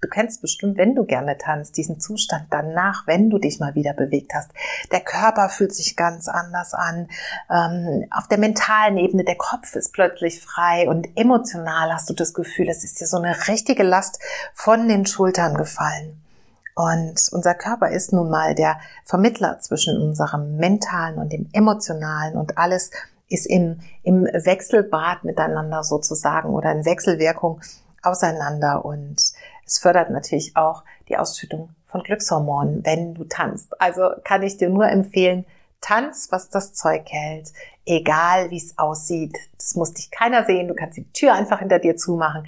Du 0.01 0.07
kennst 0.07 0.41
bestimmt, 0.41 0.77
wenn 0.77 0.95
du 0.95 1.03
gerne 1.03 1.37
tanzt, 1.37 1.75
diesen 1.75 1.99
Zustand 1.99 2.45
danach, 2.51 3.05
wenn 3.05 3.29
du 3.29 3.37
dich 3.37 3.59
mal 3.59 3.75
wieder 3.75 3.93
bewegt 3.93 4.31
hast. 4.33 4.49
Der 4.91 5.01
Körper 5.01 5.49
fühlt 5.49 5.75
sich 5.75 5.97
ganz 5.97 6.29
anders 6.29 6.73
an. 6.73 7.09
Ähm, 7.49 8.05
auf 8.09 8.27
der 8.29 8.37
mentalen 8.37 8.97
Ebene, 8.97 9.25
der 9.25 9.35
Kopf 9.35 9.75
ist 9.75 9.91
plötzlich 9.91 10.41
frei 10.41 10.87
und 10.87 11.07
emotional 11.17 11.93
hast 11.93 12.09
du 12.09 12.13
das 12.13 12.33
Gefühl, 12.33 12.69
es 12.69 12.85
ist 12.85 13.01
dir 13.01 13.07
so 13.07 13.17
eine 13.17 13.35
richtige 13.49 13.83
Last 13.83 14.19
von 14.53 14.87
den 14.87 15.05
Schultern 15.05 15.55
gefallen. 15.55 16.21
Und 16.75 17.19
unser 17.33 17.55
Körper 17.55 17.89
ist 17.89 18.13
nun 18.13 18.29
mal 18.29 18.55
der 18.55 18.79
Vermittler 19.03 19.59
zwischen 19.59 20.01
unserem 20.01 20.55
mentalen 20.55 21.17
und 21.17 21.33
dem 21.33 21.49
emotionalen 21.51 22.37
und 22.37 22.57
alles 22.57 22.91
ist 23.27 23.45
im, 23.47 23.81
im 24.03 24.23
Wechselbad 24.23 25.25
miteinander 25.25 25.83
sozusagen 25.83 26.49
oder 26.49 26.71
in 26.71 26.85
Wechselwirkung 26.85 27.59
auseinander 28.01 28.85
und 28.85 29.33
es 29.69 29.77
fördert 29.77 30.09
natürlich 30.09 30.57
auch 30.57 30.83
die 31.07 31.17
Ausschüttung 31.17 31.69
von 31.85 32.01
Glückshormonen, 32.01 32.83
wenn 32.83 33.13
du 33.13 33.23
tanzt. 33.23 33.79
Also 33.79 34.09
kann 34.23 34.41
ich 34.41 34.57
dir 34.57 34.69
nur 34.69 34.87
empfehlen, 34.87 35.45
tanz, 35.79 36.29
was 36.31 36.49
das 36.49 36.73
Zeug 36.73 37.05
hält, 37.05 37.53
egal 37.85 38.49
wie 38.49 38.57
es 38.57 38.79
aussieht. 38.79 39.37
Das 39.57 39.75
muss 39.75 39.93
dich 39.93 40.09
keiner 40.09 40.43
sehen. 40.45 40.67
Du 40.67 40.73
kannst 40.73 40.97
die 40.97 41.07
Tür 41.13 41.33
einfach 41.33 41.59
hinter 41.59 41.77
dir 41.77 41.95
zumachen. 41.95 42.47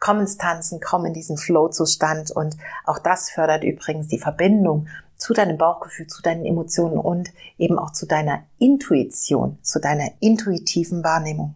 Komm 0.00 0.20
ins 0.20 0.38
Tanzen, 0.38 0.80
komm 0.80 1.04
in 1.04 1.12
diesen 1.12 1.36
Flow-Zustand 1.36 2.30
und 2.30 2.56
auch 2.86 2.98
das 2.98 3.28
fördert 3.28 3.64
übrigens 3.64 4.08
die 4.08 4.18
Verbindung 4.18 4.88
zu 5.18 5.34
deinem 5.34 5.58
Bauchgefühl, 5.58 6.06
zu 6.06 6.22
deinen 6.22 6.46
Emotionen 6.46 6.98
und 6.98 7.32
eben 7.58 7.78
auch 7.78 7.92
zu 7.92 8.06
deiner 8.06 8.44
Intuition, 8.58 9.58
zu 9.62 9.78
deiner 9.78 10.08
intuitiven 10.20 11.04
Wahrnehmung. 11.04 11.54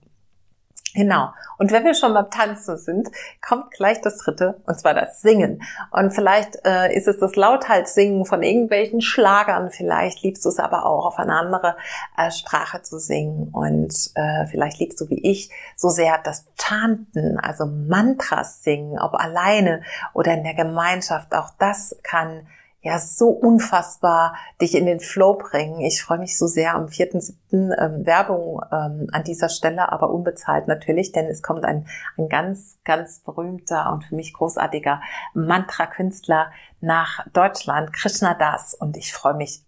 Genau. 0.97 1.29
Und 1.59 1.73
wenn 1.73 1.85
wir 1.85 1.93
schon 1.93 2.15
beim 2.15 2.31
Tanzen 2.31 2.79
sind, 2.79 3.11
kommt 3.47 3.71
gleich 3.71 4.01
das 4.01 4.17
dritte, 4.17 4.63
und 4.67 4.81
zwar 4.81 4.95
das 4.95 5.21
Singen. 5.21 5.63
Und 5.91 6.13
vielleicht 6.13 6.65
äh, 6.65 6.91
ist 6.97 7.07
es 7.07 7.19
das 7.19 7.37
Lauthalssingen 7.37 8.25
von 8.25 8.43
irgendwelchen 8.43 9.03
Schlagern, 9.03 9.71
vielleicht 9.71 10.23
liebst 10.23 10.47
du 10.47 10.49
es 10.49 10.59
aber 10.59 10.87
auch 10.87 11.05
auf 11.05 11.19
eine 11.19 11.35
andere 11.35 11.77
äh, 12.17 12.31
Sprache 12.31 12.81
zu 12.81 12.99
singen. 12.99 13.51
Und 13.53 13.93
äh, 14.15 14.47
vielleicht 14.47 14.79
liebst 14.79 14.99
du 15.03 15.11
wie 15.11 15.21
ich 15.21 15.51
so 15.77 15.91
sehr 15.91 16.19
das 16.25 16.47
Chanten, 16.59 17.39
also 17.39 17.67
Mantras 17.67 18.63
singen, 18.63 18.99
ob 18.99 19.15
alleine 19.17 19.83
oder 20.15 20.33
in 20.33 20.45
der 20.45 20.55
Gemeinschaft. 20.55 21.35
Auch 21.35 21.51
das 21.59 21.95
kann 22.03 22.47
ja 22.87 22.99
so 22.99 23.29
unfassbar 23.29 24.35
dich 24.61 24.75
in 24.75 24.87
den 24.87 25.01
Flow 25.01 25.35
bringen. 25.35 25.81
Ich 25.81 26.03
freue 26.03 26.19
mich 26.19 26.39
so 26.39 26.47
sehr 26.47 26.75
am 26.75 26.87
4.7. 26.87 27.35
Ähm, 27.53 28.07
Werbung 28.07 28.61
ähm, 28.73 29.09
an 29.13 29.25
dieser 29.25 29.49
Stelle, 29.49 29.93
aber 29.93 30.11
unbezahlt 30.11 30.69
natürlich, 30.69 31.13
denn 31.13 31.27
es 31.27 31.43
kommt 31.43 31.65
ein, 31.65 31.87
ein 32.17 32.29
ganz, 32.29 32.79
ganz 32.85 33.21
berühmter 33.21 33.93
und 33.93 34.05
für 34.05 34.15
mich 34.15 34.33
großartiger 34.33 35.01
Mantra-Künstler 35.35 36.51
nach 36.81 37.27
Deutschland, 37.33 37.93
Krishna 37.93 38.35
Das. 38.35 38.75
Und 38.75 38.97
ich 38.97 39.13
freue 39.13 39.35
mich 39.35 39.65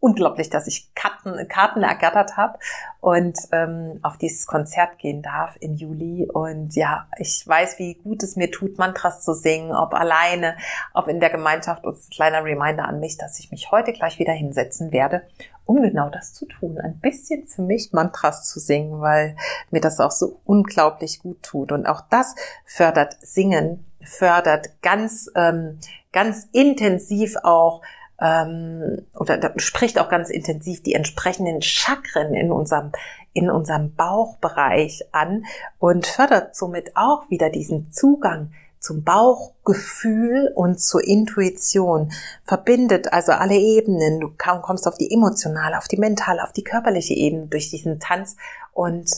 unglaublich, 0.00 0.50
dass 0.50 0.66
ich 0.66 0.94
Karten, 0.94 1.48
Karten 1.48 1.82
ergattert 1.82 2.36
habe 2.36 2.58
und 3.00 3.38
ähm, 3.52 3.98
auf 4.02 4.18
dieses 4.18 4.46
Konzert 4.46 4.98
gehen 4.98 5.22
darf 5.22 5.56
im 5.60 5.74
Juli. 5.74 6.28
Und 6.32 6.74
ja, 6.76 7.06
ich 7.18 7.46
weiß, 7.46 7.78
wie 7.78 7.94
gut 7.94 8.22
es 8.22 8.36
mir 8.36 8.50
tut, 8.50 8.78
Mantras 8.78 9.24
zu 9.24 9.34
singen, 9.34 9.74
ob 9.74 9.94
alleine, 9.94 10.56
ob 10.94 11.08
in 11.08 11.20
der 11.20 11.30
Gemeinschaft. 11.30 11.84
Und 11.84 11.96
ein 11.96 12.10
kleiner 12.10 12.44
Reminder 12.44 12.86
an 12.86 13.00
mich, 13.00 13.16
dass 13.16 13.38
ich 13.38 13.50
mich 13.50 13.70
heute 13.70 13.92
gleich 13.92 14.18
wieder 14.18 14.32
hinsetzen 14.32 14.92
werde 14.92 15.22
um 15.66 15.82
genau 15.82 16.08
das 16.08 16.32
zu 16.32 16.46
tun. 16.46 16.78
Ein 16.78 17.00
bisschen 17.00 17.46
für 17.46 17.62
mich 17.62 17.92
Mantras 17.92 18.48
zu 18.48 18.60
singen, 18.60 19.00
weil 19.00 19.36
mir 19.70 19.80
das 19.80 20.00
auch 20.00 20.12
so 20.12 20.40
unglaublich 20.44 21.18
gut 21.18 21.42
tut. 21.42 21.72
Und 21.72 21.86
auch 21.86 22.02
das 22.08 22.36
fördert 22.64 23.16
Singen, 23.20 23.84
fördert 24.00 24.80
ganz, 24.80 25.28
ähm, 25.34 25.78
ganz 26.12 26.48
intensiv 26.52 27.36
auch 27.42 27.82
ähm, 28.20 29.02
oder 29.14 29.52
spricht 29.56 29.98
auch 29.98 30.08
ganz 30.08 30.30
intensiv 30.30 30.82
die 30.82 30.94
entsprechenden 30.94 31.62
Chakren 31.62 32.34
in 32.34 32.52
unserem 32.52 32.92
in 33.32 33.50
unserem 33.50 33.94
Bauchbereich 33.94 35.04
an 35.12 35.44
und 35.78 36.06
fördert 36.06 36.56
somit 36.56 36.96
auch 36.96 37.28
wieder 37.28 37.50
diesen 37.50 37.92
Zugang 37.92 38.52
zum 38.80 39.02
Bauchgefühl 39.02 40.52
und 40.54 40.80
zur 40.80 41.04
Intuition, 41.04 42.12
verbindet 42.44 43.12
also 43.12 43.32
alle 43.32 43.56
Ebenen. 43.56 44.20
Du 44.20 44.30
kommst 44.62 44.86
auf 44.86 44.96
die 44.96 45.12
emotionale, 45.12 45.76
auf 45.76 45.88
die 45.88 45.96
mentale, 45.96 46.42
auf 46.42 46.52
die 46.52 46.64
körperliche 46.64 47.14
Ebene 47.14 47.48
durch 47.48 47.70
diesen 47.70 47.98
Tanz 48.00 48.36
und 48.72 49.10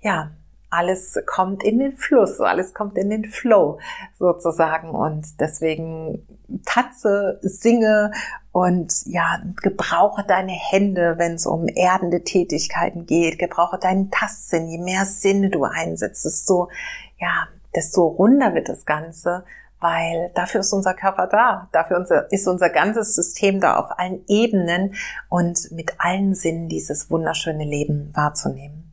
ja, 0.00 0.32
alles 0.74 1.18
kommt 1.26 1.62
in 1.62 1.78
den 1.78 1.96
Fluss, 1.96 2.40
alles 2.40 2.74
kommt 2.74 2.98
in 2.98 3.10
den 3.10 3.24
Flow 3.24 3.78
sozusagen. 4.18 4.90
Und 4.90 5.40
deswegen 5.40 6.26
tanze, 6.64 7.38
singe 7.42 8.10
und 8.52 8.92
ja, 9.06 9.40
gebrauche 9.62 10.24
deine 10.26 10.52
Hände, 10.52 11.14
wenn 11.18 11.34
es 11.34 11.46
um 11.46 11.66
erdende 11.66 12.22
Tätigkeiten 12.22 13.06
geht, 13.06 13.38
gebrauche 13.38 13.78
deinen 13.78 14.10
Tastsinn, 14.10 14.68
je 14.68 14.78
mehr 14.78 15.06
Sinne 15.06 15.50
du 15.50 15.64
einsetzt, 15.64 16.24
desto 16.24 16.68
ja, 17.18 17.48
desto 17.74 18.06
runder 18.06 18.54
wird 18.54 18.68
das 18.68 18.86
Ganze, 18.86 19.44
weil 19.80 20.30
dafür 20.34 20.60
ist 20.60 20.72
unser 20.72 20.94
Körper 20.94 21.26
da, 21.26 21.68
dafür 21.72 22.06
ist 22.30 22.46
unser 22.46 22.70
ganzes 22.70 23.14
System 23.14 23.60
da 23.60 23.76
auf 23.76 23.98
allen 23.98 24.24
Ebenen 24.28 24.94
und 25.28 25.70
mit 25.72 25.94
allen 25.98 26.34
Sinnen 26.34 26.68
dieses 26.68 27.10
wunderschöne 27.10 27.64
Leben 27.64 28.10
wahrzunehmen. 28.14 28.83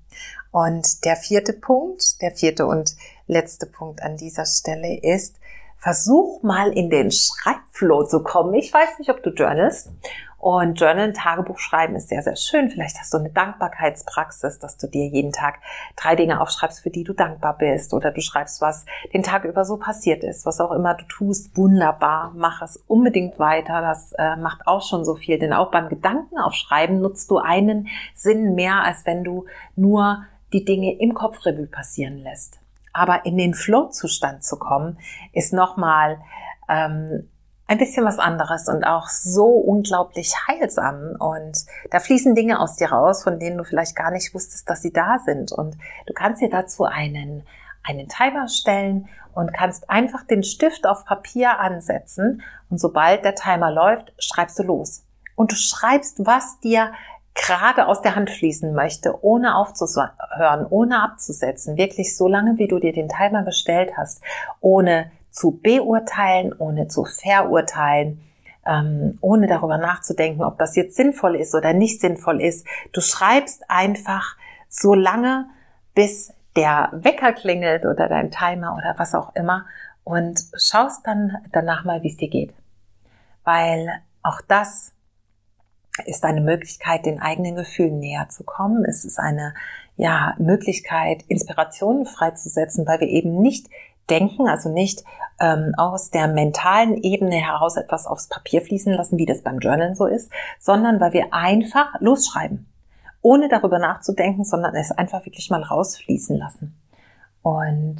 Und 0.51 1.05
der 1.05 1.15
vierte 1.15 1.53
Punkt, 1.53 2.21
der 2.21 2.31
vierte 2.31 2.65
und 2.65 2.95
letzte 3.27 3.65
Punkt 3.65 4.03
an 4.03 4.17
dieser 4.17 4.45
Stelle 4.45 4.99
ist, 4.99 5.37
versuch 5.77 6.43
mal 6.43 6.71
in 6.73 6.89
den 6.89 7.11
Schreibflow 7.11 8.03
zu 8.03 8.21
kommen. 8.21 8.53
Ich 8.53 8.71
weiß 8.71 8.99
nicht, 8.99 9.09
ob 9.09 9.23
du 9.23 9.31
journalst 9.31 9.89
und 10.41 10.79
Journal, 10.79 11.13
Tagebuch 11.13 11.59
schreiben 11.59 11.95
ist 11.95 12.09
sehr, 12.09 12.23
sehr 12.23 12.35
schön. 12.35 12.71
Vielleicht 12.71 12.99
hast 12.99 13.13
du 13.13 13.19
eine 13.19 13.29
Dankbarkeitspraxis, 13.29 14.57
dass 14.57 14.75
du 14.75 14.87
dir 14.87 15.05
jeden 15.05 15.31
Tag 15.31 15.59
drei 15.95 16.15
Dinge 16.15 16.41
aufschreibst, 16.41 16.81
für 16.81 16.89
die 16.89 17.03
du 17.03 17.13
dankbar 17.13 17.59
bist. 17.59 17.93
Oder 17.93 18.09
du 18.09 18.21
schreibst, 18.21 18.59
was 18.59 18.85
den 19.13 19.21
Tag 19.21 19.45
über 19.45 19.65
so 19.65 19.77
passiert 19.77 20.23
ist. 20.23 20.47
Was 20.47 20.59
auch 20.59 20.71
immer 20.71 20.95
du 20.95 21.05
tust, 21.05 21.55
wunderbar. 21.55 22.33
Mach 22.35 22.63
es 22.63 22.77
unbedingt 22.87 23.37
weiter. 23.37 23.81
Das 23.81 24.13
äh, 24.13 24.35
macht 24.35 24.65
auch 24.65 24.81
schon 24.81 25.05
so 25.05 25.13
viel. 25.13 25.37
Denn 25.37 25.53
auch 25.53 25.69
beim 25.69 25.89
Gedankenaufschreiben 25.89 26.99
nutzt 26.99 27.29
du 27.29 27.37
einen 27.37 27.87
Sinn 28.15 28.55
mehr, 28.55 28.83
als 28.83 29.05
wenn 29.05 29.23
du 29.23 29.45
nur 29.75 30.25
die 30.53 30.65
Dinge 30.65 30.99
im 30.99 31.13
Kopfrevue 31.13 31.67
passieren 31.67 32.17
lässt. 32.17 32.59
Aber 32.93 33.25
in 33.25 33.37
den 33.37 33.53
Flow-Zustand 33.53 34.43
zu 34.43 34.57
kommen, 34.57 34.99
ist 35.33 35.53
nochmal 35.53 36.19
ähm, 36.67 37.29
ein 37.71 37.77
bisschen 37.77 38.05
was 38.05 38.19
anderes 38.19 38.67
und 38.67 38.83
auch 38.83 39.07
so 39.07 39.45
unglaublich 39.45 40.33
heilsam. 40.47 41.15
Und 41.17 41.57
da 41.89 42.01
fließen 42.01 42.35
Dinge 42.35 42.59
aus 42.59 42.75
dir 42.75 42.91
raus, 42.91 43.23
von 43.23 43.39
denen 43.39 43.57
du 43.57 43.63
vielleicht 43.63 43.95
gar 43.95 44.11
nicht 44.11 44.33
wusstest, 44.33 44.69
dass 44.69 44.81
sie 44.81 44.91
da 44.91 45.19
sind. 45.25 45.53
Und 45.53 45.77
du 46.05 46.13
kannst 46.13 46.41
dir 46.41 46.49
dazu 46.49 46.83
einen, 46.83 47.43
einen 47.83 48.09
Timer 48.09 48.49
stellen 48.49 49.07
und 49.33 49.53
kannst 49.53 49.89
einfach 49.89 50.25
den 50.27 50.43
Stift 50.43 50.85
auf 50.85 51.05
Papier 51.05 51.59
ansetzen. 51.59 52.41
Und 52.69 52.77
sobald 52.77 53.23
der 53.23 53.35
Timer 53.35 53.71
läuft, 53.71 54.11
schreibst 54.19 54.59
du 54.59 54.63
los. 54.63 55.05
Und 55.35 55.53
du 55.53 55.55
schreibst, 55.55 56.25
was 56.25 56.59
dir 56.59 56.91
gerade 57.33 57.87
aus 57.87 58.01
der 58.01 58.15
Hand 58.15 58.29
fließen 58.29 58.73
möchte, 58.73 59.23
ohne 59.23 59.55
aufzuhören, 59.55 60.65
ohne 60.69 61.01
abzusetzen, 61.01 61.77
wirklich 61.77 62.15
so 62.17 62.27
lange, 62.27 62.57
wie 62.57 62.67
du 62.67 62.79
dir 62.79 62.93
den 62.93 63.09
Timer 63.09 63.43
gestellt 63.43 63.93
hast, 63.97 64.21
ohne 64.59 65.11
zu 65.31 65.59
beurteilen, 65.61 66.53
ohne 66.57 66.87
zu 66.87 67.05
verurteilen, 67.05 68.21
ähm, 68.65 69.17
ohne 69.21 69.47
darüber 69.47 69.77
nachzudenken, 69.77 70.43
ob 70.43 70.59
das 70.59 70.75
jetzt 70.75 70.95
sinnvoll 70.95 71.35
ist 71.35 71.55
oder 71.55 71.73
nicht 71.73 72.01
sinnvoll 72.01 72.41
ist. 72.41 72.67
Du 72.91 73.01
schreibst 73.01 73.69
einfach 73.69 74.35
so 74.69 74.93
lange, 74.93 75.47
bis 75.95 76.33
der 76.55 76.89
Wecker 76.91 77.33
klingelt 77.33 77.85
oder 77.85 78.07
dein 78.07 78.29
Timer 78.29 78.75
oder 78.77 78.95
was 78.97 79.15
auch 79.15 79.35
immer 79.35 79.65
und 80.03 80.41
schaust 80.57 81.07
dann 81.07 81.37
danach 81.51 81.85
mal, 81.85 82.03
wie 82.03 82.09
es 82.09 82.17
dir 82.17 82.29
geht. 82.29 82.53
Weil 83.43 83.89
auch 84.21 84.41
das 84.47 84.93
ist 86.05 86.23
eine 86.23 86.41
Möglichkeit, 86.41 87.05
den 87.05 87.21
eigenen 87.21 87.55
Gefühlen 87.55 87.99
näher 87.99 88.29
zu 88.29 88.43
kommen. 88.43 88.85
Es 88.85 89.05
ist 89.05 89.19
eine 89.19 89.53
ja, 89.97 90.35
Möglichkeit, 90.39 91.23
Inspirationen 91.27 92.05
freizusetzen, 92.05 92.87
weil 92.87 93.01
wir 93.01 93.07
eben 93.07 93.41
nicht 93.41 93.67
denken, 94.09 94.47
also 94.47 94.69
nicht 94.69 95.03
ähm, 95.39 95.73
aus 95.77 96.09
der 96.11 96.27
mentalen 96.27 96.97
Ebene 96.97 97.35
heraus 97.35 97.77
etwas 97.77 98.07
aufs 98.07 98.27
Papier 98.27 98.61
fließen 98.61 98.93
lassen, 98.93 99.17
wie 99.17 99.25
das 99.25 99.41
beim 99.41 99.59
Journalen 99.59 99.95
so 99.95 100.05
ist, 100.05 100.31
sondern 100.59 100.99
weil 100.99 101.13
wir 101.13 101.33
einfach 101.33 101.99
losschreiben, 101.99 102.67
ohne 103.21 103.47
darüber 103.47 103.79
nachzudenken, 103.79 104.43
sondern 104.43 104.75
es 104.75 104.91
einfach 104.91 105.25
wirklich 105.25 105.49
mal 105.49 105.63
rausfließen 105.63 106.37
lassen. 106.37 106.75
Und 107.41 107.99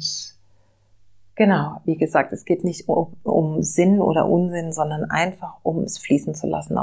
genau, 1.34 1.80
wie 1.84 1.96
gesagt, 1.96 2.32
es 2.32 2.44
geht 2.44 2.64
nicht 2.64 2.88
um, 2.88 3.16
um 3.22 3.62
Sinn 3.62 4.00
oder 4.00 4.26
Unsinn, 4.28 4.72
sondern 4.72 5.10
einfach 5.10 5.56
um 5.62 5.82
es 5.82 5.98
fließen 5.98 6.34
zu 6.34 6.46
lassen. 6.46 6.78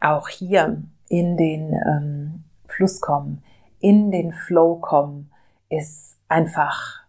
Auch 0.00 0.28
hier 0.28 0.82
in 1.08 1.36
den 1.36 1.72
ähm, 1.72 2.44
Fluss 2.66 3.00
kommen, 3.00 3.42
in 3.80 4.10
den 4.10 4.32
Flow 4.32 4.76
kommen, 4.76 5.30
ist 5.68 6.16
einfach 6.28 7.04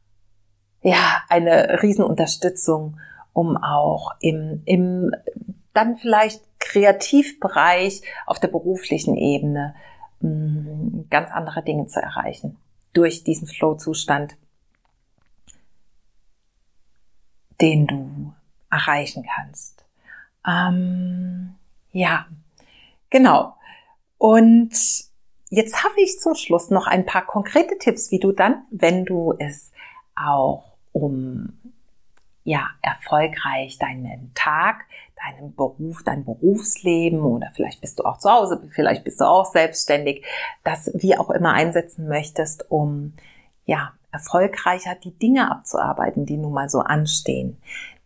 ja, 0.82 1.24
eine 1.30 1.82
Riesenunterstützung, 1.82 3.00
um 3.34 3.58
auch 3.58 4.12
im, 4.20 4.62
im 4.66 5.12
dann 5.74 5.98
vielleicht 5.98 6.42
Kreativbereich 6.60 8.02
auf 8.26 8.40
der 8.40 8.48
beruflichen 8.48 9.18
Ebene 9.18 9.76
mh, 10.20 10.30
mm, 10.30 11.08
ganz 11.10 11.32
andere 11.32 11.64
Dinge 11.64 11.88
zu 11.88 12.00
erreichen 12.02 12.58
durch 12.94 13.24
diesen 13.24 13.48
Flow-Zustand, 13.48 14.38
den 17.62 17.88
du 17.88 18.34
erreichen 18.70 19.26
kannst. 19.36 19.86
Ähm, 20.48 21.56
ja, 21.92 22.28
genau. 23.10 23.56
Und 24.18 24.74
jetzt 25.50 25.84
habe 25.84 26.02
ich 26.02 26.20
zum 26.20 26.36
Schluss 26.36 26.70
noch 26.70 26.88
ein 26.88 27.06
paar 27.06 27.26
konkrete 27.26 27.78
Tipps, 27.78 28.12
wie 28.12 28.20
du 28.20 28.32
dann, 28.32 28.64
wenn 28.72 29.06
du 29.06 29.34
es 29.38 29.72
auch 30.16 30.78
um 30.92 31.60
ja, 32.44 32.70
erfolgreich 32.82 33.80
deinen 33.80 34.32
Tag, 34.36 34.86
deinen 35.16 35.56
Beruf, 35.56 36.04
dein 36.04 36.24
Berufsleben 36.24 37.22
oder 37.22 37.50
vielleicht 37.54 37.82
bist 37.82 38.00
du 38.00 38.04
auch 38.04 38.20
zu 38.20 38.30
Hause, 38.30 38.62
vielleicht 38.70 39.04
bist 39.04 39.20
du 39.20 39.26
auch 39.26 39.46
selbstständig, 39.46 40.24
das 40.64 40.92
wie 40.94 41.18
auch 41.18 41.32
immer 41.32 41.54
einsetzen 41.54 42.08
möchtest, 42.08 42.70
um 42.70 43.14
ja, 43.66 43.94
erfolgreicher 44.12 44.96
die 44.96 45.18
Dinge 45.18 45.52
abzuarbeiten, 45.52 46.26
die 46.26 46.38
nun 46.38 46.54
mal 46.54 46.70
so 46.70 46.80
anstehen 46.80 47.58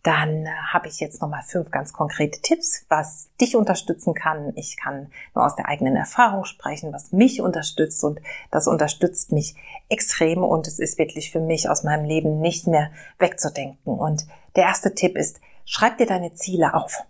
dann 0.02 0.48
habe 0.72 0.88
ich 0.88 0.98
jetzt 0.98 1.20
nochmal 1.20 1.42
fünf 1.42 1.70
ganz 1.70 1.92
konkrete 1.92 2.40
Tipps, 2.40 2.86
was 2.88 3.28
dich 3.40 3.54
unterstützen 3.54 4.14
kann. 4.14 4.52
Ich 4.56 4.76
kann 4.78 5.12
nur 5.34 5.44
aus 5.44 5.56
der 5.56 5.68
eigenen 5.68 5.96
Erfahrung 5.96 6.44
sprechen, 6.44 6.92
was 6.92 7.12
mich 7.12 7.42
unterstützt 7.42 8.02
und 8.04 8.20
das 8.50 8.66
unterstützt 8.66 9.32
mich 9.32 9.54
extrem 9.90 10.42
und 10.42 10.66
es 10.66 10.78
ist 10.78 10.98
wirklich 10.98 11.30
für 11.30 11.40
mich 11.40 11.68
aus 11.68 11.84
meinem 11.84 12.04
Leben 12.04 12.40
nicht 12.40 12.66
mehr 12.66 12.90
wegzudenken. 13.18 13.98
Und 13.98 14.26
der 14.56 14.64
erste 14.64 14.94
Tipp 14.94 15.16
ist, 15.16 15.40
schreib 15.66 15.98
dir 15.98 16.06
deine 16.06 16.34
Ziele 16.34 16.72
auf. 16.72 17.04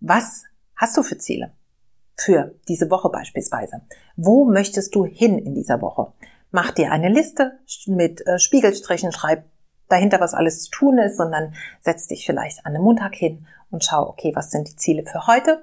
Was 0.00 0.42
hast 0.74 0.96
du 0.96 1.04
für 1.04 1.18
Ziele? 1.18 1.52
Für 2.16 2.54
diese 2.68 2.90
Woche 2.90 3.10
beispielsweise. 3.10 3.82
Wo 4.16 4.44
möchtest 4.44 4.94
du 4.96 5.04
hin 5.04 5.38
in 5.38 5.54
dieser 5.54 5.80
Woche? 5.80 6.12
Mach 6.50 6.72
dir 6.72 6.90
eine 6.90 7.08
Liste 7.08 7.58
mit 7.86 8.26
äh, 8.26 8.38
Spiegelstrichen, 8.38 9.12
schreib 9.12 9.44
dahinter, 9.92 10.20
was 10.20 10.34
alles 10.34 10.64
zu 10.64 10.70
tun 10.70 10.98
ist, 10.98 11.16
sondern 11.16 11.54
setz 11.80 12.08
dich 12.08 12.26
vielleicht 12.26 12.64
an 12.64 12.74
einem 12.74 12.84
Montag 12.84 13.14
hin 13.14 13.46
und 13.70 13.84
schau, 13.84 14.08
okay, 14.08 14.32
was 14.34 14.50
sind 14.50 14.68
die 14.68 14.76
Ziele 14.76 15.04
für 15.04 15.26
heute? 15.26 15.62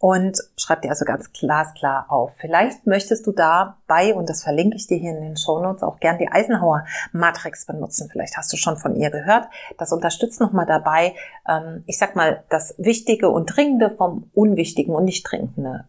Und 0.00 0.38
schreib 0.56 0.82
dir 0.82 0.90
also 0.90 1.04
ganz 1.04 1.32
glasklar 1.32 2.06
auf. 2.08 2.32
Vielleicht 2.36 2.86
möchtest 2.86 3.26
du 3.26 3.32
dabei, 3.32 4.14
und 4.14 4.30
das 4.30 4.44
verlinke 4.44 4.76
ich 4.76 4.86
dir 4.86 4.96
hier 4.96 5.10
in 5.10 5.22
den 5.22 5.36
Show 5.36 5.60
Notes, 5.60 5.82
auch 5.82 5.98
gern 5.98 6.18
die 6.18 6.28
Eisenhower 6.30 6.84
Matrix 7.10 7.66
benutzen. 7.66 8.08
Vielleicht 8.10 8.36
hast 8.36 8.52
du 8.52 8.56
schon 8.56 8.76
von 8.76 8.94
ihr 8.94 9.10
gehört. 9.10 9.48
Das 9.76 9.92
unterstützt 9.92 10.40
nochmal 10.40 10.66
dabei, 10.66 11.16
ähm, 11.48 11.82
ich 11.86 11.98
sag 11.98 12.14
mal, 12.14 12.44
das 12.48 12.76
Wichtige 12.78 13.28
und 13.28 13.46
Dringende 13.46 13.90
vom 13.90 14.30
Unwichtigen 14.34 14.94
und 14.94 15.04
nicht 15.04 15.28
Dringende 15.28 15.88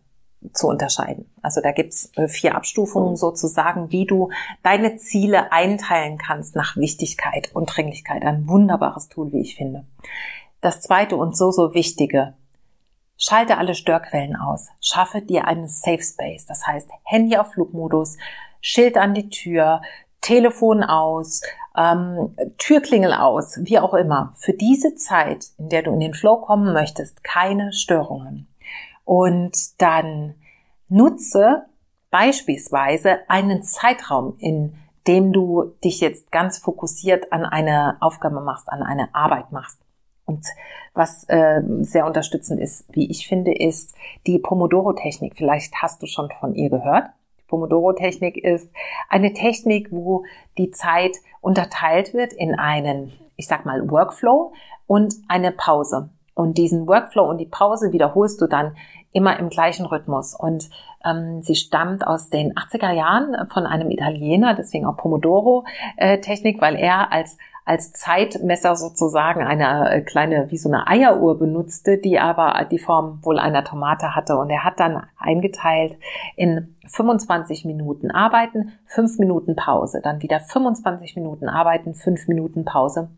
zu 0.54 0.68
unterscheiden. 0.68 1.30
Also 1.42 1.62
da 1.62 1.72
gibt's 1.72 2.12
äh, 2.16 2.28
vier 2.28 2.56
Abstufungen 2.56 3.16
sozusagen, 3.16 3.92
wie 3.92 4.06
du 4.06 4.30
deine 4.64 4.96
Ziele 4.98 5.52
einteilen 5.52 6.18
kannst 6.18 6.56
nach 6.56 6.78
Wichtigkeit 6.78 7.52
und 7.54 7.66
Dringlichkeit. 7.66 8.24
Ein 8.24 8.48
wunderbares 8.48 9.10
Tool, 9.10 9.32
wie 9.34 9.42
ich 9.42 9.56
finde. 9.56 9.86
Das 10.62 10.82
zweite 10.82 11.18
und 11.18 11.36
so, 11.36 11.52
so 11.52 11.74
wichtige. 11.74 12.36
Schalte 13.18 13.58
alle 13.58 13.76
Störquellen 13.76 14.38
aus. 14.38 14.68
Schaffe 14.80 15.22
dir 15.22 15.46
einen 15.46 15.68
Safe 15.68 16.02
Space. 16.02 16.46
Das 16.46 16.66
heißt, 16.66 16.90
Handy 17.04 17.36
auf 17.38 17.52
Flugmodus, 17.52 18.18
Schild 18.62 18.98
an 18.98 19.14
die 19.14 19.30
Tür, 19.30 19.82
Telefon 20.22 20.84
aus, 20.84 21.42
ähm, 21.78 22.36
Türklingel 22.58 23.14
aus, 23.14 23.60
wie 23.62 23.80
auch 23.80 23.94
immer. 23.94 24.34
Für 24.38 24.54
diese 24.54 24.96
Zeit, 24.96 25.48
in 25.58 25.70
der 25.70 25.84
du 25.84 25.92
in 25.92 26.00
den 26.00 26.14
Flow 26.14 26.38
kommen 26.38 26.74
möchtest, 26.74 27.24
keine 27.24 27.74
Störungen. 27.74 28.48
Und 29.10 29.82
dann 29.82 30.36
nutze 30.88 31.66
beispielsweise 32.12 33.28
einen 33.28 33.64
Zeitraum, 33.64 34.36
in 34.38 34.76
dem 35.08 35.34
du 35.34 35.74
dich 35.84 36.00
jetzt 36.00 36.32
ganz 36.32 36.60
fokussiert 36.60 37.34
an 37.34 37.44
eine 37.44 37.98
Aufgabe 38.02 38.40
machst, 38.40 38.70
an 38.70 38.84
eine 38.84 39.16
Arbeit 39.16 39.52
machst. 39.52 39.80
Und 40.26 40.46
was 40.94 41.24
äh, 41.24 41.64
sehr 41.82 42.06
unterstützend 42.06 42.60
ist, 42.60 42.86
wie 42.92 43.10
ich 43.10 43.28
finde, 43.28 43.52
ist 43.52 43.96
die 44.28 44.38
Pomodoro-Technik. 44.38 45.36
Vielleicht 45.36 45.74
hast 45.82 46.04
du 46.04 46.06
schon 46.06 46.30
von 46.40 46.54
ihr 46.54 46.70
gehört. 46.70 47.08
Die 47.40 47.48
Pomodoro-Technik 47.48 48.38
ist 48.38 48.72
eine 49.10 49.34
Technik, 49.34 49.88
wo 49.92 50.24
die 50.60 50.70
Zeit 50.70 51.18
unterteilt 51.42 52.14
wird 52.14 52.32
in 52.32 52.54
einen, 52.54 53.12
ich 53.38 53.48
sag 53.48 53.66
mal, 53.66 53.90
Workflow 53.90 54.54
und 54.86 55.16
eine 55.28 55.52
Pause. 55.52 56.12
Und 56.40 56.58
diesen 56.58 56.88
Workflow 56.88 57.30
und 57.30 57.38
die 57.38 57.46
Pause 57.46 57.92
wiederholst 57.92 58.40
du 58.40 58.48
dann 58.48 58.78
immer 59.12 59.38
im 59.40 59.50
gleichen 59.50 59.86
Rhythmus. 59.86 60.34
Und 60.34 60.70
ähm, 61.04 61.42
sie 61.42 61.56
stammt 61.56 62.08
aus 62.08 62.30
den 62.30 62.54
80er 62.54 62.94
Jahren 62.94 63.50
von 63.50 63.66
einem 63.66 63.92
Italiener, 63.92 64.54
deswegen 64.54 64.86
auch 64.86 64.96
Pomodoro-Technik, 64.96 66.58
äh, 66.58 66.62
weil 66.62 66.76
er 66.78 67.12
als 67.12 67.38
als 67.66 67.92
Zeitmesser 67.92 68.76
sozusagen 68.76 69.44
eine 69.44 69.92
äh, 69.92 70.02
kleine, 70.02 70.50
wie 70.50 70.58
so 70.58 70.70
eine 70.70 70.88
Eieruhr 70.88 71.38
benutzte, 71.38 72.00
die 72.00 72.20
aber 72.20 72.66
die 72.72 72.80
Form 72.80 73.20
wohl 73.22 73.38
einer 73.38 73.64
Tomate 73.64 74.16
hatte. 74.16 74.38
Und 74.38 74.50
er 74.50 74.64
hat 74.64 74.80
dann 74.80 75.04
eingeteilt 75.20 75.96
in 76.36 76.76
25 76.88 77.66
Minuten 77.66 78.10
arbeiten, 78.10 78.72
5 78.86 79.20
Minuten 79.20 79.56
Pause, 79.56 80.02
dann 80.02 80.24
wieder 80.24 80.40
25 80.40 81.16
Minuten 81.16 81.48
arbeiten, 81.48 81.94
5 81.94 82.28
Minuten 82.28 82.66
Pause 82.66 83.10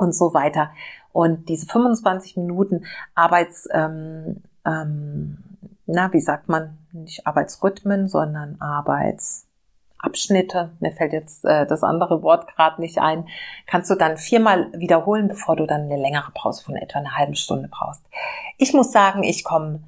und 0.00 0.14
so 0.14 0.34
weiter. 0.34 0.70
Und 1.12 1.48
diese 1.48 1.66
25 1.66 2.36
Minuten 2.36 2.84
Arbeits, 3.14 3.68
ähm, 3.72 4.42
ähm, 4.64 5.38
na, 5.86 6.12
wie 6.12 6.20
sagt 6.20 6.48
man, 6.48 6.78
nicht 6.92 7.26
Arbeitsrhythmen, 7.26 8.08
sondern 8.08 8.60
Arbeits, 8.60 9.46
Abschnitte, 9.98 10.70
mir 10.80 10.92
fällt 10.92 11.12
jetzt 11.12 11.44
äh, 11.44 11.66
das 11.66 11.82
andere 11.82 12.22
Wort 12.22 12.48
gerade 12.54 12.80
nicht 12.80 12.98
ein, 12.98 13.28
kannst 13.66 13.90
du 13.90 13.96
dann 13.96 14.16
viermal 14.16 14.72
wiederholen, 14.72 15.28
bevor 15.28 15.56
du 15.56 15.66
dann 15.66 15.82
eine 15.82 15.96
längere 15.96 16.30
Pause 16.32 16.64
von 16.64 16.76
etwa 16.76 17.00
einer 17.00 17.16
halben 17.16 17.34
Stunde 17.34 17.68
brauchst. 17.68 18.02
Ich 18.56 18.72
muss 18.72 18.92
sagen, 18.92 19.22
ich 19.22 19.44
komme 19.44 19.82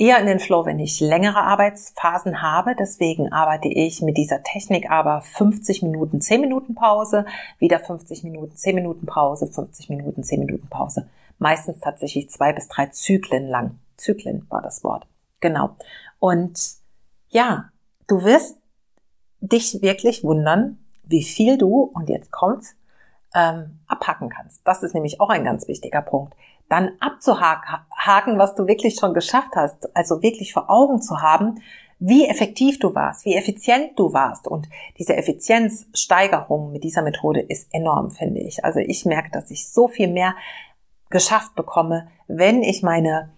eher 0.00 0.18
in 0.18 0.26
den 0.26 0.40
Flow, 0.40 0.64
wenn 0.64 0.78
ich 0.78 0.98
längere 0.98 1.42
Arbeitsphasen 1.42 2.40
habe. 2.40 2.74
Deswegen 2.74 3.32
arbeite 3.32 3.68
ich 3.68 4.00
mit 4.00 4.16
dieser 4.16 4.42
Technik 4.42 4.90
aber 4.90 5.20
50 5.20 5.82
Minuten, 5.82 6.22
10 6.22 6.40
Minuten 6.40 6.74
Pause, 6.74 7.26
wieder 7.58 7.78
50 7.78 8.24
Minuten, 8.24 8.56
10 8.56 8.74
Minuten 8.74 9.06
Pause, 9.06 9.46
50 9.46 9.90
Minuten, 9.90 10.24
10 10.24 10.40
Minuten 10.40 10.68
Pause. 10.68 11.06
Meistens 11.38 11.80
tatsächlich 11.80 12.30
zwei 12.30 12.52
bis 12.52 12.68
drei 12.68 12.86
Zyklen 12.86 13.46
lang. 13.46 13.78
Zyklen 13.98 14.46
war 14.48 14.62
das 14.62 14.82
Wort. 14.84 15.06
Genau. 15.40 15.76
Und 16.18 16.58
ja, 17.28 17.66
du 18.08 18.24
wirst 18.24 18.56
dich 19.40 19.82
wirklich 19.82 20.24
wundern, 20.24 20.78
wie 21.04 21.22
viel 21.22 21.58
du, 21.58 21.90
und 21.94 22.08
jetzt 22.08 22.30
kommt's, 22.30 22.74
ähm, 23.34 23.80
abhaken 23.86 24.28
kannst. 24.28 24.66
Das 24.66 24.82
ist 24.82 24.94
nämlich 24.94 25.20
auch 25.20 25.30
ein 25.30 25.44
ganz 25.44 25.68
wichtiger 25.68 26.02
Punkt. 26.02 26.34
Dann 26.68 26.92
abzuhaken, 27.00 28.38
was 28.38 28.54
du 28.54 28.66
wirklich 28.66 28.94
schon 28.94 29.14
geschafft 29.14 29.56
hast, 29.56 29.94
also 29.96 30.22
wirklich 30.22 30.52
vor 30.52 30.70
Augen 30.70 31.02
zu 31.02 31.20
haben, 31.20 31.60
wie 31.98 32.26
effektiv 32.26 32.78
du 32.78 32.94
warst, 32.94 33.24
wie 33.24 33.34
effizient 33.34 33.98
du 33.98 34.12
warst. 34.12 34.48
Und 34.48 34.68
diese 34.98 35.16
Effizienzsteigerung 35.16 36.72
mit 36.72 36.82
dieser 36.82 37.02
Methode 37.02 37.40
ist 37.40 37.72
enorm, 37.74 38.10
finde 38.10 38.40
ich. 38.40 38.64
Also 38.64 38.78
ich 38.80 39.04
merke, 39.04 39.30
dass 39.30 39.50
ich 39.50 39.68
so 39.68 39.86
viel 39.86 40.08
mehr 40.08 40.34
geschafft 41.10 41.54
bekomme, 41.54 42.08
wenn 42.26 42.62
ich 42.62 42.82
meine 42.82 43.30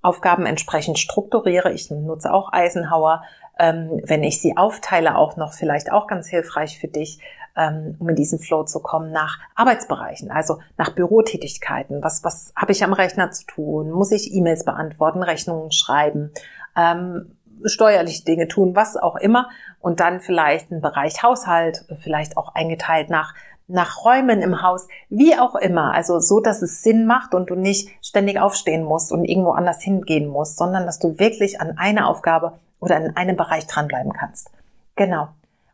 Aufgaben 0.00 0.46
entsprechend 0.46 0.98
strukturiere. 0.98 1.72
Ich 1.72 1.90
nutze 1.90 2.32
auch 2.32 2.52
Eisenhower, 2.52 3.24
ähm, 3.58 4.00
wenn 4.04 4.24
ich 4.24 4.40
sie 4.40 4.56
aufteile, 4.56 5.16
auch 5.16 5.36
noch 5.36 5.52
vielleicht 5.52 5.92
auch 5.92 6.06
ganz 6.06 6.28
hilfreich 6.28 6.78
für 6.78 6.88
dich, 6.88 7.20
ähm, 7.56 7.96
um 7.98 8.08
in 8.08 8.16
diesen 8.16 8.38
Flow 8.38 8.64
zu 8.64 8.80
kommen, 8.80 9.10
nach 9.10 9.38
Arbeitsbereichen, 9.56 10.30
also 10.30 10.58
nach 10.76 10.94
Bürotätigkeiten. 10.94 12.02
Was, 12.02 12.22
was 12.22 12.52
habe 12.54 12.72
ich 12.72 12.84
am 12.84 12.92
Rechner 12.92 13.30
zu 13.32 13.46
tun? 13.46 13.90
Muss 13.90 14.12
ich 14.12 14.32
E-Mails 14.32 14.64
beantworten, 14.64 15.22
Rechnungen 15.22 15.72
schreiben, 15.72 16.30
ähm, 16.76 17.36
steuerliche 17.64 18.24
Dinge 18.24 18.46
tun, 18.46 18.76
was 18.76 18.96
auch 18.96 19.16
immer. 19.16 19.48
Und 19.80 19.98
dann 19.98 20.20
vielleicht 20.20 20.70
ein 20.70 20.80
Bereich 20.80 21.22
Haushalt, 21.22 21.84
vielleicht 22.00 22.36
auch 22.36 22.54
eingeteilt 22.54 23.10
nach 23.10 23.34
nach 23.70 24.02
Räumen 24.02 24.40
im 24.40 24.62
Haus, 24.62 24.88
wie 25.10 25.38
auch 25.38 25.54
immer. 25.54 25.92
Also 25.92 26.20
so, 26.20 26.40
dass 26.40 26.62
es 26.62 26.82
Sinn 26.82 27.04
macht 27.04 27.34
und 27.34 27.50
du 27.50 27.54
nicht 27.54 27.90
ständig 28.00 28.40
aufstehen 28.40 28.82
musst 28.82 29.12
und 29.12 29.26
irgendwo 29.26 29.50
anders 29.50 29.82
hingehen 29.82 30.26
musst, 30.26 30.56
sondern 30.56 30.86
dass 30.86 30.98
du 30.98 31.18
wirklich 31.18 31.60
an 31.60 31.76
einer 31.76 32.08
Aufgabe 32.08 32.58
oder 32.80 32.96
in 32.98 33.16
einem 33.16 33.36
Bereich 33.36 33.66
dranbleiben 33.66 34.12
kannst. 34.12 34.50
Genau. 34.96 35.28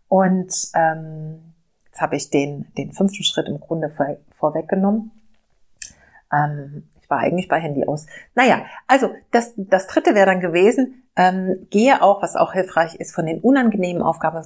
Und 0.09 0.53
ähm, 0.75 1.55
jetzt 1.87 2.01
habe 2.01 2.17
ich 2.17 2.31
den, 2.31 2.73
den 2.77 2.93
fünften 2.93 3.25
Schritt 3.25 3.49
im 3.49 3.61
Grunde 3.61 3.90
vor, 3.90 4.17
vorweggenommen. 4.38 5.11
Ähm, 6.33 6.88
ich 7.01 7.11
war 7.11 7.19
eigentlich 7.19 7.49
bei 7.49 7.61
Handy 7.61 7.85
aus. 7.85 8.07
Naja, 8.35 8.64
also 8.87 9.14
das, 9.31 9.53
das 9.57 9.87
dritte 9.87 10.14
wäre 10.14 10.27
dann 10.27 10.40
gewesen, 10.40 11.04
ähm, 11.16 11.66
gehe 11.70 12.03
auch, 12.03 12.22
was 12.22 12.37
auch 12.37 12.53
hilfreich 12.53 12.96
ist, 12.96 13.14
von 13.14 13.27
den 13.27 13.40
unangenehmen 13.40 14.03
Aufgaben 14.03 14.42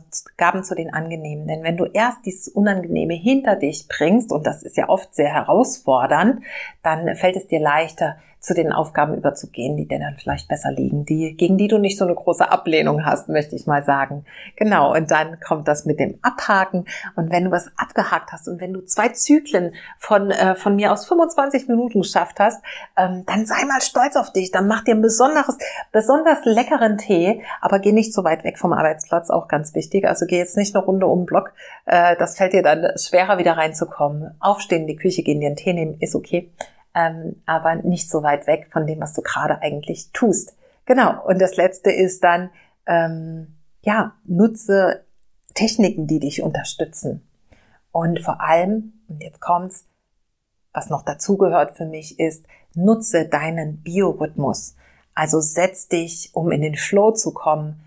zu 0.64 0.74
den 0.74 0.92
angenehmen. 0.92 1.46
Denn 1.46 1.62
wenn 1.62 1.76
du 1.76 1.86
erst 1.86 2.26
dieses 2.26 2.48
Unangenehme 2.48 3.14
hinter 3.14 3.56
dich 3.56 3.88
bringst, 3.88 4.32
und 4.32 4.46
das 4.46 4.62
ist 4.62 4.76
ja 4.76 4.88
oft 4.88 5.14
sehr 5.14 5.32
herausfordernd, 5.32 6.42
dann 6.82 7.14
fällt 7.16 7.36
es 7.36 7.46
dir 7.46 7.60
leichter, 7.60 8.16
zu 8.40 8.54
den 8.54 8.72
Aufgaben 8.72 9.14
überzugehen, 9.14 9.76
die 9.76 9.88
dir 9.88 9.98
dann 9.98 10.16
vielleicht 10.16 10.48
besser 10.48 10.70
liegen, 10.70 11.04
die, 11.04 11.36
gegen 11.36 11.58
die 11.58 11.66
du 11.66 11.78
nicht 11.78 11.98
so 11.98 12.04
eine 12.04 12.14
große 12.14 12.48
Ablehnung 12.50 13.04
hast, 13.04 13.28
möchte 13.28 13.56
ich 13.56 13.66
mal 13.66 13.82
sagen. 13.82 14.24
Genau. 14.56 14.94
Und 14.94 15.10
dann 15.10 15.40
kommt 15.40 15.66
das 15.66 15.86
mit 15.86 15.98
dem 15.98 16.18
Abhaken. 16.22 16.86
Und 17.16 17.32
wenn 17.32 17.44
du 17.44 17.50
was 17.50 17.70
abgehakt 17.76 18.30
hast 18.30 18.48
und 18.48 18.60
wenn 18.60 18.72
du 18.72 18.82
zwei 18.82 19.08
Zyklen 19.08 19.74
von, 19.98 20.30
äh, 20.30 20.54
von 20.54 20.76
mir 20.76 20.92
aus 20.92 21.06
25 21.06 21.68
Minuten 21.68 22.02
geschafft 22.02 22.38
hast, 22.38 22.62
ähm, 22.96 23.24
dann 23.26 23.44
sei 23.44 23.64
mal 23.64 23.80
stolz 23.80 24.14
auf 24.14 24.32
dich. 24.32 24.52
Dann 24.52 24.68
mach 24.68 24.84
dir 24.84 24.94
ein 24.94 25.02
besonderes, 25.02 25.58
besonders 25.90 26.44
leckeren 26.58 26.98
Tee, 26.98 27.42
aber 27.60 27.78
geh 27.78 27.92
nicht 27.92 28.12
so 28.12 28.24
weit 28.24 28.44
weg 28.44 28.58
vom 28.58 28.72
Arbeitsplatz, 28.72 29.30
auch 29.30 29.48
ganz 29.48 29.74
wichtig. 29.74 30.06
Also 30.06 30.26
geh 30.26 30.38
jetzt 30.38 30.56
nicht 30.56 30.74
eine 30.74 30.84
Runde 30.84 31.06
um 31.06 31.20
den 31.20 31.26
Block. 31.26 31.52
Äh, 31.86 32.16
das 32.16 32.36
fällt 32.36 32.52
dir 32.52 32.62
dann 32.62 32.86
schwerer 32.96 33.38
wieder 33.38 33.56
reinzukommen. 33.56 34.34
Aufstehen, 34.40 34.82
in 34.82 34.86
die 34.88 34.96
Küche 34.96 35.22
gehen, 35.22 35.40
dir 35.40 35.46
einen 35.46 35.56
Tee 35.56 35.72
nehmen, 35.72 35.98
ist 36.00 36.14
okay 36.14 36.52
ähm, 36.98 37.36
aber 37.46 37.76
nicht 37.76 38.10
so 38.10 38.22
weit 38.22 38.46
weg 38.46 38.68
von 38.72 38.86
dem, 38.86 39.00
was 39.00 39.14
du 39.14 39.22
gerade 39.22 39.62
eigentlich 39.62 40.10
tust. 40.12 40.56
Genau. 40.84 41.24
Und 41.24 41.40
das 41.40 41.56
letzte 41.56 41.90
ist 41.90 42.24
dann, 42.24 42.50
ähm, 42.86 43.56
ja, 43.82 44.14
nutze 44.24 45.04
Techniken, 45.54 46.06
die 46.06 46.18
dich 46.18 46.42
unterstützen. 46.42 47.26
Und 47.92 48.20
vor 48.20 48.40
allem, 48.40 48.94
und 49.08 49.22
jetzt 49.22 49.40
kommt's, 49.40 49.86
was 50.72 50.90
noch 50.90 51.04
dazugehört 51.04 51.76
für 51.76 51.86
mich 51.86 52.18
ist, 52.18 52.46
nutze 52.74 53.26
deinen 53.28 53.82
Biorhythmus. 53.82 54.76
Also 55.14 55.40
setz 55.40 55.88
dich, 55.88 56.30
um 56.32 56.52
in 56.52 56.62
den 56.62 56.76
Flow 56.76 57.12
zu 57.12 57.32
kommen, 57.32 57.80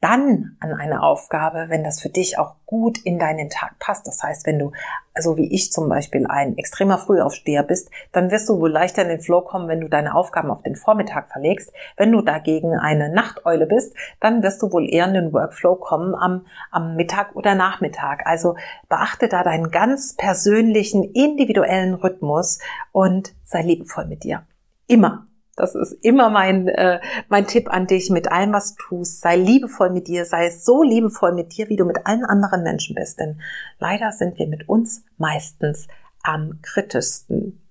dann 0.00 0.56
an 0.60 0.74
eine 0.74 1.02
Aufgabe, 1.02 1.66
wenn 1.68 1.82
das 1.82 2.00
für 2.00 2.10
dich 2.10 2.38
auch 2.38 2.54
gut 2.66 2.98
in 2.98 3.18
deinen 3.18 3.48
Tag 3.48 3.78
passt. 3.78 4.06
Das 4.06 4.22
heißt, 4.22 4.46
wenn 4.46 4.58
du, 4.58 4.72
so 5.18 5.36
wie 5.38 5.52
ich 5.52 5.72
zum 5.72 5.88
Beispiel, 5.88 6.26
ein 6.26 6.58
extremer 6.58 6.98
Frühaufsteher 6.98 7.62
bist, 7.62 7.90
dann 8.12 8.30
wirst 8.30 8.48
du 8.48 8.60
wohl 8.60 8.70
leichter 8.70 9.02
in 9.02 9.08
den 9.08 9.20
Flow 9.20 9.40
kommen, 9.40 9.68
wenn 9.68 9.80
du 9.80 9.88
deine 9.88 10.14
Aufgaben 10.14 10.50
auf 10.50 10.62
den 10.62 10.76
Vormittag 10.76 11.30
verlegst. 11.30 11.72
Wenn 11.96 12.12
du 12.12 12.20
dagegen 12.20 12.74
eine 12.74 13.08
Nachteule 13.08 13.66
bist, 13.66 13.96
dann 14.20 14.42
wirst 14.42 14.62
du 14.62 14.70
wohl 14.70 14.88
eher 14.88 15.06
in 15.06 15.14
den 15.14 15.32
Workflow 15.32 15.76
kommen 15.76 16.14
am, 16.14 16.46
am 16.70 16.94
Mittag 16.94 17.34
oder 17.34 17.54
Nachmittag. 17.54 18.26
Also 18.26 18.56
beachte 18.88 19.28
da 19.28 19.42
deinen 19.42 19.70
ganz 19.70 20.14
persönlichen, 20.14 21.04
individuellen 21.04 21.94
Rhythmus 21.94 22.60
und 22.92 23.34
sei 23.44 23.62
liebevoll 23.62 24.06
mit 24.06 24.24
dir. 24.24 24.46
Immer. 24.86 25.26
Das 25.56 25.74
ist 25.74 25.92
immer 26.02 26.28
mein, 26.28 26.68
äh, 26.68 27.00
mein 27.28 27.46
Tipp 27.46 27.72
an 27.72 27.86
dich 27.86 28.10
mit 28.10 28.30
allem, 28.30 28.52
was 28.52 28.74
du 28.74 28.82
tust. 28.88 29.22
Sei 29.22 29.36
liebevoll 29.36 29.90
mit 29.90 30.06
dir, 30.06 30.26
sei 30.26 30.50
so 30.50 30.82
liebevoll 30.82 31.32
mit 31.32 31.56
dir, 31.56 31.68
wie 31.70 31.76
du 31.76 31.86
mit 31.86 32.06
allen 32.06 32.24
anderen 32.24 32.62
Menschen 32.62 32.94
bist. 32.94 33.18
Denn 33.18 33.40
leider 33.78 34.12
sind 34.12 34.38
wir 34.38 34.46
mit 34.46 34.68
uns 34.68 35.02
meistens 35.16 35.88
am 36.22 36.58
kritischsten. 36.62 37.62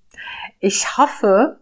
Ich 0.58 0.98
hoffe, 0.98 1.60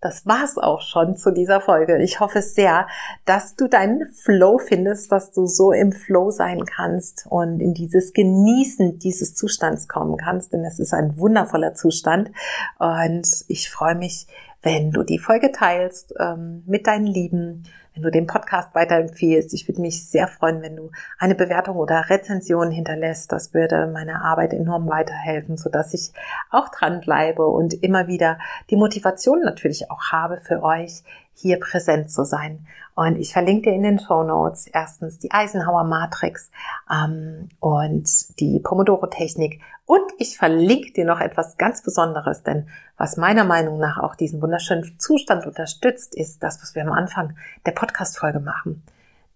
das 0.00 0.24
war's 0.26 0.56
auch 0.56 0.80
schon 0.80 1.16
zu 1.16 1.30
dieser 1.30 1.60
Folge. 1.60 2.02
Ich 2.02 2.20
hoffe 2.20 2.40
sehr, 2.40 2.88
dass 3.26 3.54
du 3.54 3.68
deinen 3.68 4.06
Flow 4.06 4.58
findest, 4.58 5.12
dass 5.12 5.30
du 5.30 5.46
so 5.46 5.72
im 5.72 5.92
Flow 5.92 6.30
sein 6.30 6.64
kannst 6.64 7.26
und 7.28 7.60
in 7.60 7.74
dieses 7.74 8.14
Genießen 8.14 8.98
dieses 8.98 9.34
Zustands 9.34 9.88
kommen 9.88 10.16
kannst, 10.16 10.54
denn 10.54 10.64
es 10.64 10.80
ist 10.80 10.94
ein 10.94 11.18
wundervoller 11.18 11.74
Zustand. 11.74 12.30
Und 12.78 13.44
ich 13.48 13.70
freue 13.70 13.94
mich, 13.94 14.26
wenn 14.62 14.90
du 14.90 15.02
die 15.02 15.18
Folge 15.18 15.52
teilst 15.52 16.14
ähm, 16.18 16.62
mit 16.66 16.86
deinen 16.86 17.06
Lieben, 17.06 17.64
wenn 17.94 18.02
du 18.02 18.10
den 18.10 18.26
Podcast 18.26 18.74
weiterempfiehlst. 18.74 19.52
Ich 19.54 19.66
würde 19.66 19.80
mich 19.80 20.08
sehr 20.08 20.28
freuen, 20.28 20.62
wenn 20.62 20.76
du 20.76 20.90
eine 21.18 21.34
Bewertung 21.34 21.76
oder 21.76 22.08
Rezension 22.08 22.70
hinterlässt. 22.70 23.32
Das 23.32 23.52
würde 23.54 23.86
meiner 23.86 24.24
Arbeit 24.24 24.52
enorm 24.52 24.88
weiterhelfen, 24.88 25.56
sodass 25.56 25.94
ich 25.94 26.12
auch 26.50 26.68
dranbleibe 26.68 27.46
und 27.46 27.74
immer 27.82 28.06
wieder 28.06 28.38
die 28.70 28.76
Motivation 28.76 29.40
natürlich 29.40 29.90
auch 29.90 30.12
habe 30.12 30.40
für 30.40 30.62
euch, 30.62 31.02
hier 31.34 31.58
präsent 31.58 32.10
zu 32.10 32.24
sein. 32.24 32.66
Und 32.94 33.16
ich 33.16 33.32
verlinke 33.32 33.70
dir 33.70 33.76
in 33.76 33.82
den 33.82 33.98
Show 33.98 34.22
Notes 34.22 34.66
erstens 34.66 35.18
die 35.18 35.30
Eisenhower 35.30 35.84
Matrix 35.84 36.50
ähm, 36.90 37.48
und 37.60 38.38
die 38.40 38.60
Pomodoro-Technik. 38.60 39.60
Und 39.86 40.12
ich 40.18 40.36
verlinke 40.36 40.92
dir 40.92 41.04
noch 41.04 41.20
etwas 41.20 41.56
ganz 41.56 41.82
Besonderes, 41.82 42.42
denn 42.42 42.68
was 42.96 43.16
meiner 43.16 43.44
Meinung 43.44 43.78
nach 43.78 43.98
auch 43.98 44.14
diesen 44.14 44.42
wunderschönen 44.42 44.98
Zustand 44.98 45.46
unterstützt, 45.46 46.14
ist 46.14 46.42
das, 46.42 46.60
was 46.62 46.74
wir 46.74 46.82
am 46.82 46.92
Anfang 46.92 47.36
der 47.66 47.72
Podcast-Folge 47.72 48.40
machen. 48.40 48.82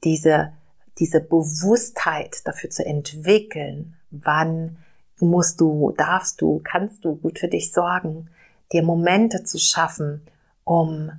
Diese, 0.05 0.53
diese 0.99 1.21
Bewusstheit 1.21 2.47
dafür 2.47 2.71
zu 2.71 2.85
entwickeln, 2.85 3.97
wann 4.11 4.77
musst 5.21 5.61
du, 5.61 5.93
darfst 5.97 6.41
du, 6.41 6.61
kannst 6.63 7.05
du 7.05 7.17
gut 7.17 7.39
für 7.39 7.49
dich 7.49 7.73
sorgen, 7.73 8.29
dir 8.73 8.83
Momente 8.83 9.45
zu 9.45 9.59
schaffen, 9.59 10.23
um 10.65 11.11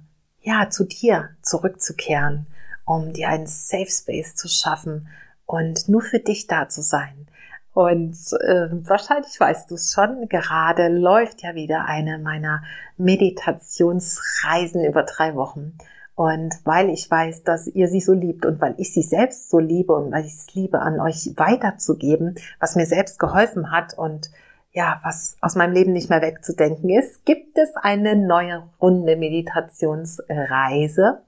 ja, 0.45 0.69
zu 0.69 0.85
dir 0.85 1.29
zurückzukehren, 1.41 2.45
um 2.85 3.13
dir 3.13 3.29
einen 3.29 3.47
Safe 3.47 3.89
Space 3.89 4.35
zu 4.35 4.47
schaffen 4.47 5.07
und 5.45 5.89
nur 5.89 6.01
für 6.01 6.19
dich 6.19 6.47
da 6.47 6.69
zu 6.69 6.81
sein. 6.81 7.27
Und 7.73 8.15
äh, 8.39 8.69
wahrscheinlich 8.87 9.37
weißt 9.37 9.69
du 9.69 9.75
es 9.75 9.91
schon, 9.91 10.29
gerade 10.29 10.87
läuft 10.87 11.41
ja 11.41 11.55
wieder 11.55 11.85
eine 11.85 12.19
meiner 12.19 12.63
Meditationsreisen 12.95 14.85
über 14.85 15.03
drei 15.03 15.35
Wochen. 15.35 15.77
Und 16.13 16.55
weil 16.63 16.89
ich 16.89 17.11
weiß, 17.11 17.43
dass 17.43 17.67
ihr 17.67 17.89
sie 17.89 17.99
so 17.99 18.13
liebt 18.13 18.45
und 18.45 18.61
weil 18.61 18.75
ich 18.77 18.93
sie 18.93 19.01
selbst 19.01 19.49
so 19.49 19.59
liebe 19.59 19.93
und 19.93 20.13
weil 20.13 20.25
ich 20.25 20.33
es 20.33 20.53
liebe, 20.53 20.79
an 20.79 21.01
euch 21.01 21.33
weiterzugeben, 21.35 22.35
was 22.61 22.77
mir 22.77 22.85
selbst 22.85 23.19
geholfen 23.19 23.71
hat 23.71 23.97
und 23.97 24.29
ja, 24.75 24.99
was 25.03 25.37
aus 25.39 25.55
meinem 25.55 25.73
Leben 25.73 25.93
nicht 25.93 26.09
mehr 26.09 26.21
wegzudenken 26.21 26.89
ist, 26.89 27.25
gibt 27.25 27.57
es 27.57 27.77
eine 27.77 28.17
neue 28.17 28.63
Runde 28.81 29.15
Meditationsreise. 29.15 31.21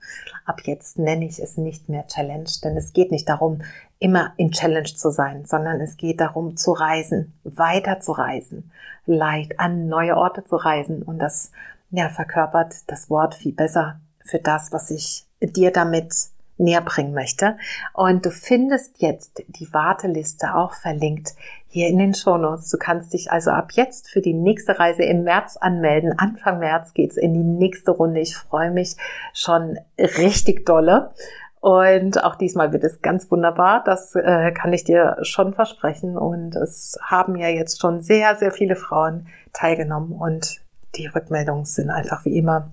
Ab 0.46 0.62
jetzt 0.66 1.00
nenne 1.00 1.26
ich 1.26 1.40
es 1.40 1.56
nicht 1.56 1.88
mehr 1.88 2.06
Challenge, 2.08 2.50
denn 2.62 2.76
es 2.76 2.92
geht 2.92 3.10
nicht 3.10 3.30
darum, 3.30 3.62
immer 4.00 4.34
in 4.36 4.52
Challenge 4.52 4.94
zu 4.94 5.12
sein, 5.12 5.46
sondern 5.46 5.80
es 5.80 5.96
geht 5.96 6.20
darum 6.20 6.58
zu 6.58 6.74
reisen, 6.74 7.40
weiter 7.46 8.02
zu 8.02 8.12
reisen, 8.12 8.70
leicht 9.06 9.62
an 9.62 9.88
neue 9.88 10.18
Orte 10.18 10.44
zu 10.44 10.58
reisen 10.58 11.02
und 11.02 11.20
das 11.20 11.54
ja, 11.90 12.10
verkörpert 12.10 12.76
das 12.88 13.10
Wort 13.10 13.34
viel 13.34 13.54
besser 13.54 14.02
für 14.26 14.40
das, 14.40 14.74
was 14.74 14.92
ich 14.92 15.24
dir 15.40 15.72
damit 15.72 16.14
näher 16.58 16.82
bringen 16.82 17.13
möchte. 17.13 17.58
Und 17.93 18.26
du 18.26 18.32
findest 18.32 19.02
jetzt 19.02 19.43
die 19.48 19.72
Warteliste 19.74 20.56
auch 20.56 20.74
verlinkt 20.74 21.34
hier 21.67 21.88
in 21.88 21.98
den 21.98 22.13
Shownotes. 22.13 22.70
Du 22.70 22.78
kannst 22.78 23.13
dich 23.13 23.32
also 23.32 23.52
ab 23.52 23.72
jetzt 23.74 24.10
für 24.10 24.22
die 24.22 24.34
nächste 24.34 24.80
Reise 24.80 25.04
im 25.04 25.24
März 25.24 25.58
anmelden. 25.58 26.17
Anfang 26.17 26.60
März 26.60 26.93
geht's 26.93 27.17
in 27.17 27.34
die 27.34 27.43
nächste 27.43 27.91
Runde. 27.91 28.20
Ich 28.20 28.36
freue 28.36 28.72
mich 28.72 28.96
schon 29.34 29.78
richtig 29.98 30.65
dolle. 30.65 31.12
Und 31.60 32.24
auch 32.24 32.36
diesmal 32.36 32.72
wird 32.72 32.84
es 32.84 33.02
ganz 33.02 33.30
wunderbar. 33.32 33.84
Das 33.84 34.15
äh, 34.15 34.52
kann 34.52 34.74
ich 34.74 34.84
dir 34.84 35.17
schon 35.22 35.54
versprechen. 35.54 36.17
Und 36.17 36.56
es 36.56 36.98
haben 37.02 37.36
ja 37.36 37.50
jetzt 37.50 37.82
schon 37.82 38.02
sehr, 38.02 38.36
sehr 38.36 38.52
viele 38.52 38.76
Frauen 38.76 39.28
teilgenommen. 39.54 40.13
Und 40.13 40.62
die 40.96 41.08
Rückmeldungen 41.08 41.65
sind 41.65 41.89
einfach 41.89 42.26
wie 42.26 42.38
immer 42.38 42.72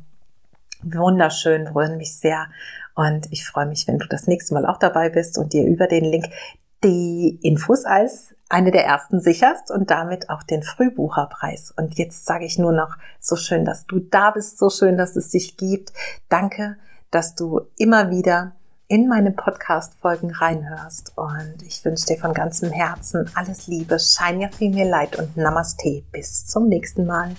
wunderschön, 0.84 1.66
freuen 1.68 1.96
mich 1.96 2.18
sehr. 2.18 2.46
Und 2.94 3.26
ich 3.30 3.46
freue 3.46 3.66
mich, 3.66 3.86
wenn 3.86 3.98
du 3.98 4.06
das 4.06 4.26
nächste 4.26 4.54
Mal 4.54 4.66
auch 4.66 4.78
dabei 4.78 5.08
bist 5.08 5.38
und 5.38 5.52
dir 5.52 5.64
über 5.64 5.86
den 5.86 6.04
Link 6.04 6.26
die 6.84 7.38
Infos 7.42 7.84
als 7.84 8.34
eine 8.48 8.70
der 8.70 8.84
ersten 8.84 9.20
sicherst 9.20 9.70
und 9.70 9.90
damit 9.90 10.28
auch 10.28 10.42
den 10.42 10.62
Frühbucherpreis. 10.62 11.72
Und 11.76 11.98
jetzt 11.98 12.26
sage 12.26 12.44
ich 12.44 12.58
nur 12.58 12.72
noch, 12.72 12.96
so 13.20 13.36
schön, 13.36 13.64
dass 13.64 13.86
du 13.86 13.98
da 13.98 14.30
bist, 14.30 14.58
so 14.58 14.68
schön, 14.68 14.96
dass 14.96 15.16
es 15.16 15.30
dich 15.30 15.56
gibt. 15.56 15.92
Danke, 16.28 16.76
dass 17.10 17.34
du 17.34 17.62
immer 17.78 18.10
wieder 18.10 18.52
in 18.86 19.08
meine 19.08 19.30
Podcast-Folgen 19.30 20.30
reinhörst. 20.30 21.12
Und 21.16 21.62
ich 21.66 21.84
wünsche 21.84 22.06
dir 22.06 22.18
von 22.18 22.34
ganzem 22.34 22.70
Herzen 22.70 23.30
alles 23.34 23.66
Liebe, 23.66 23.98
Shine 23.98 24.44
Your 24.44 24.52
Female 24.52 24.90
Light 24.90 25.18
und 25.18 25.36
Namaste. 25.36 26.04
Bis 26.12 26.46
zum 26.46 26.68
nächsten 26.68 27.06
Mal. 27.06 27.34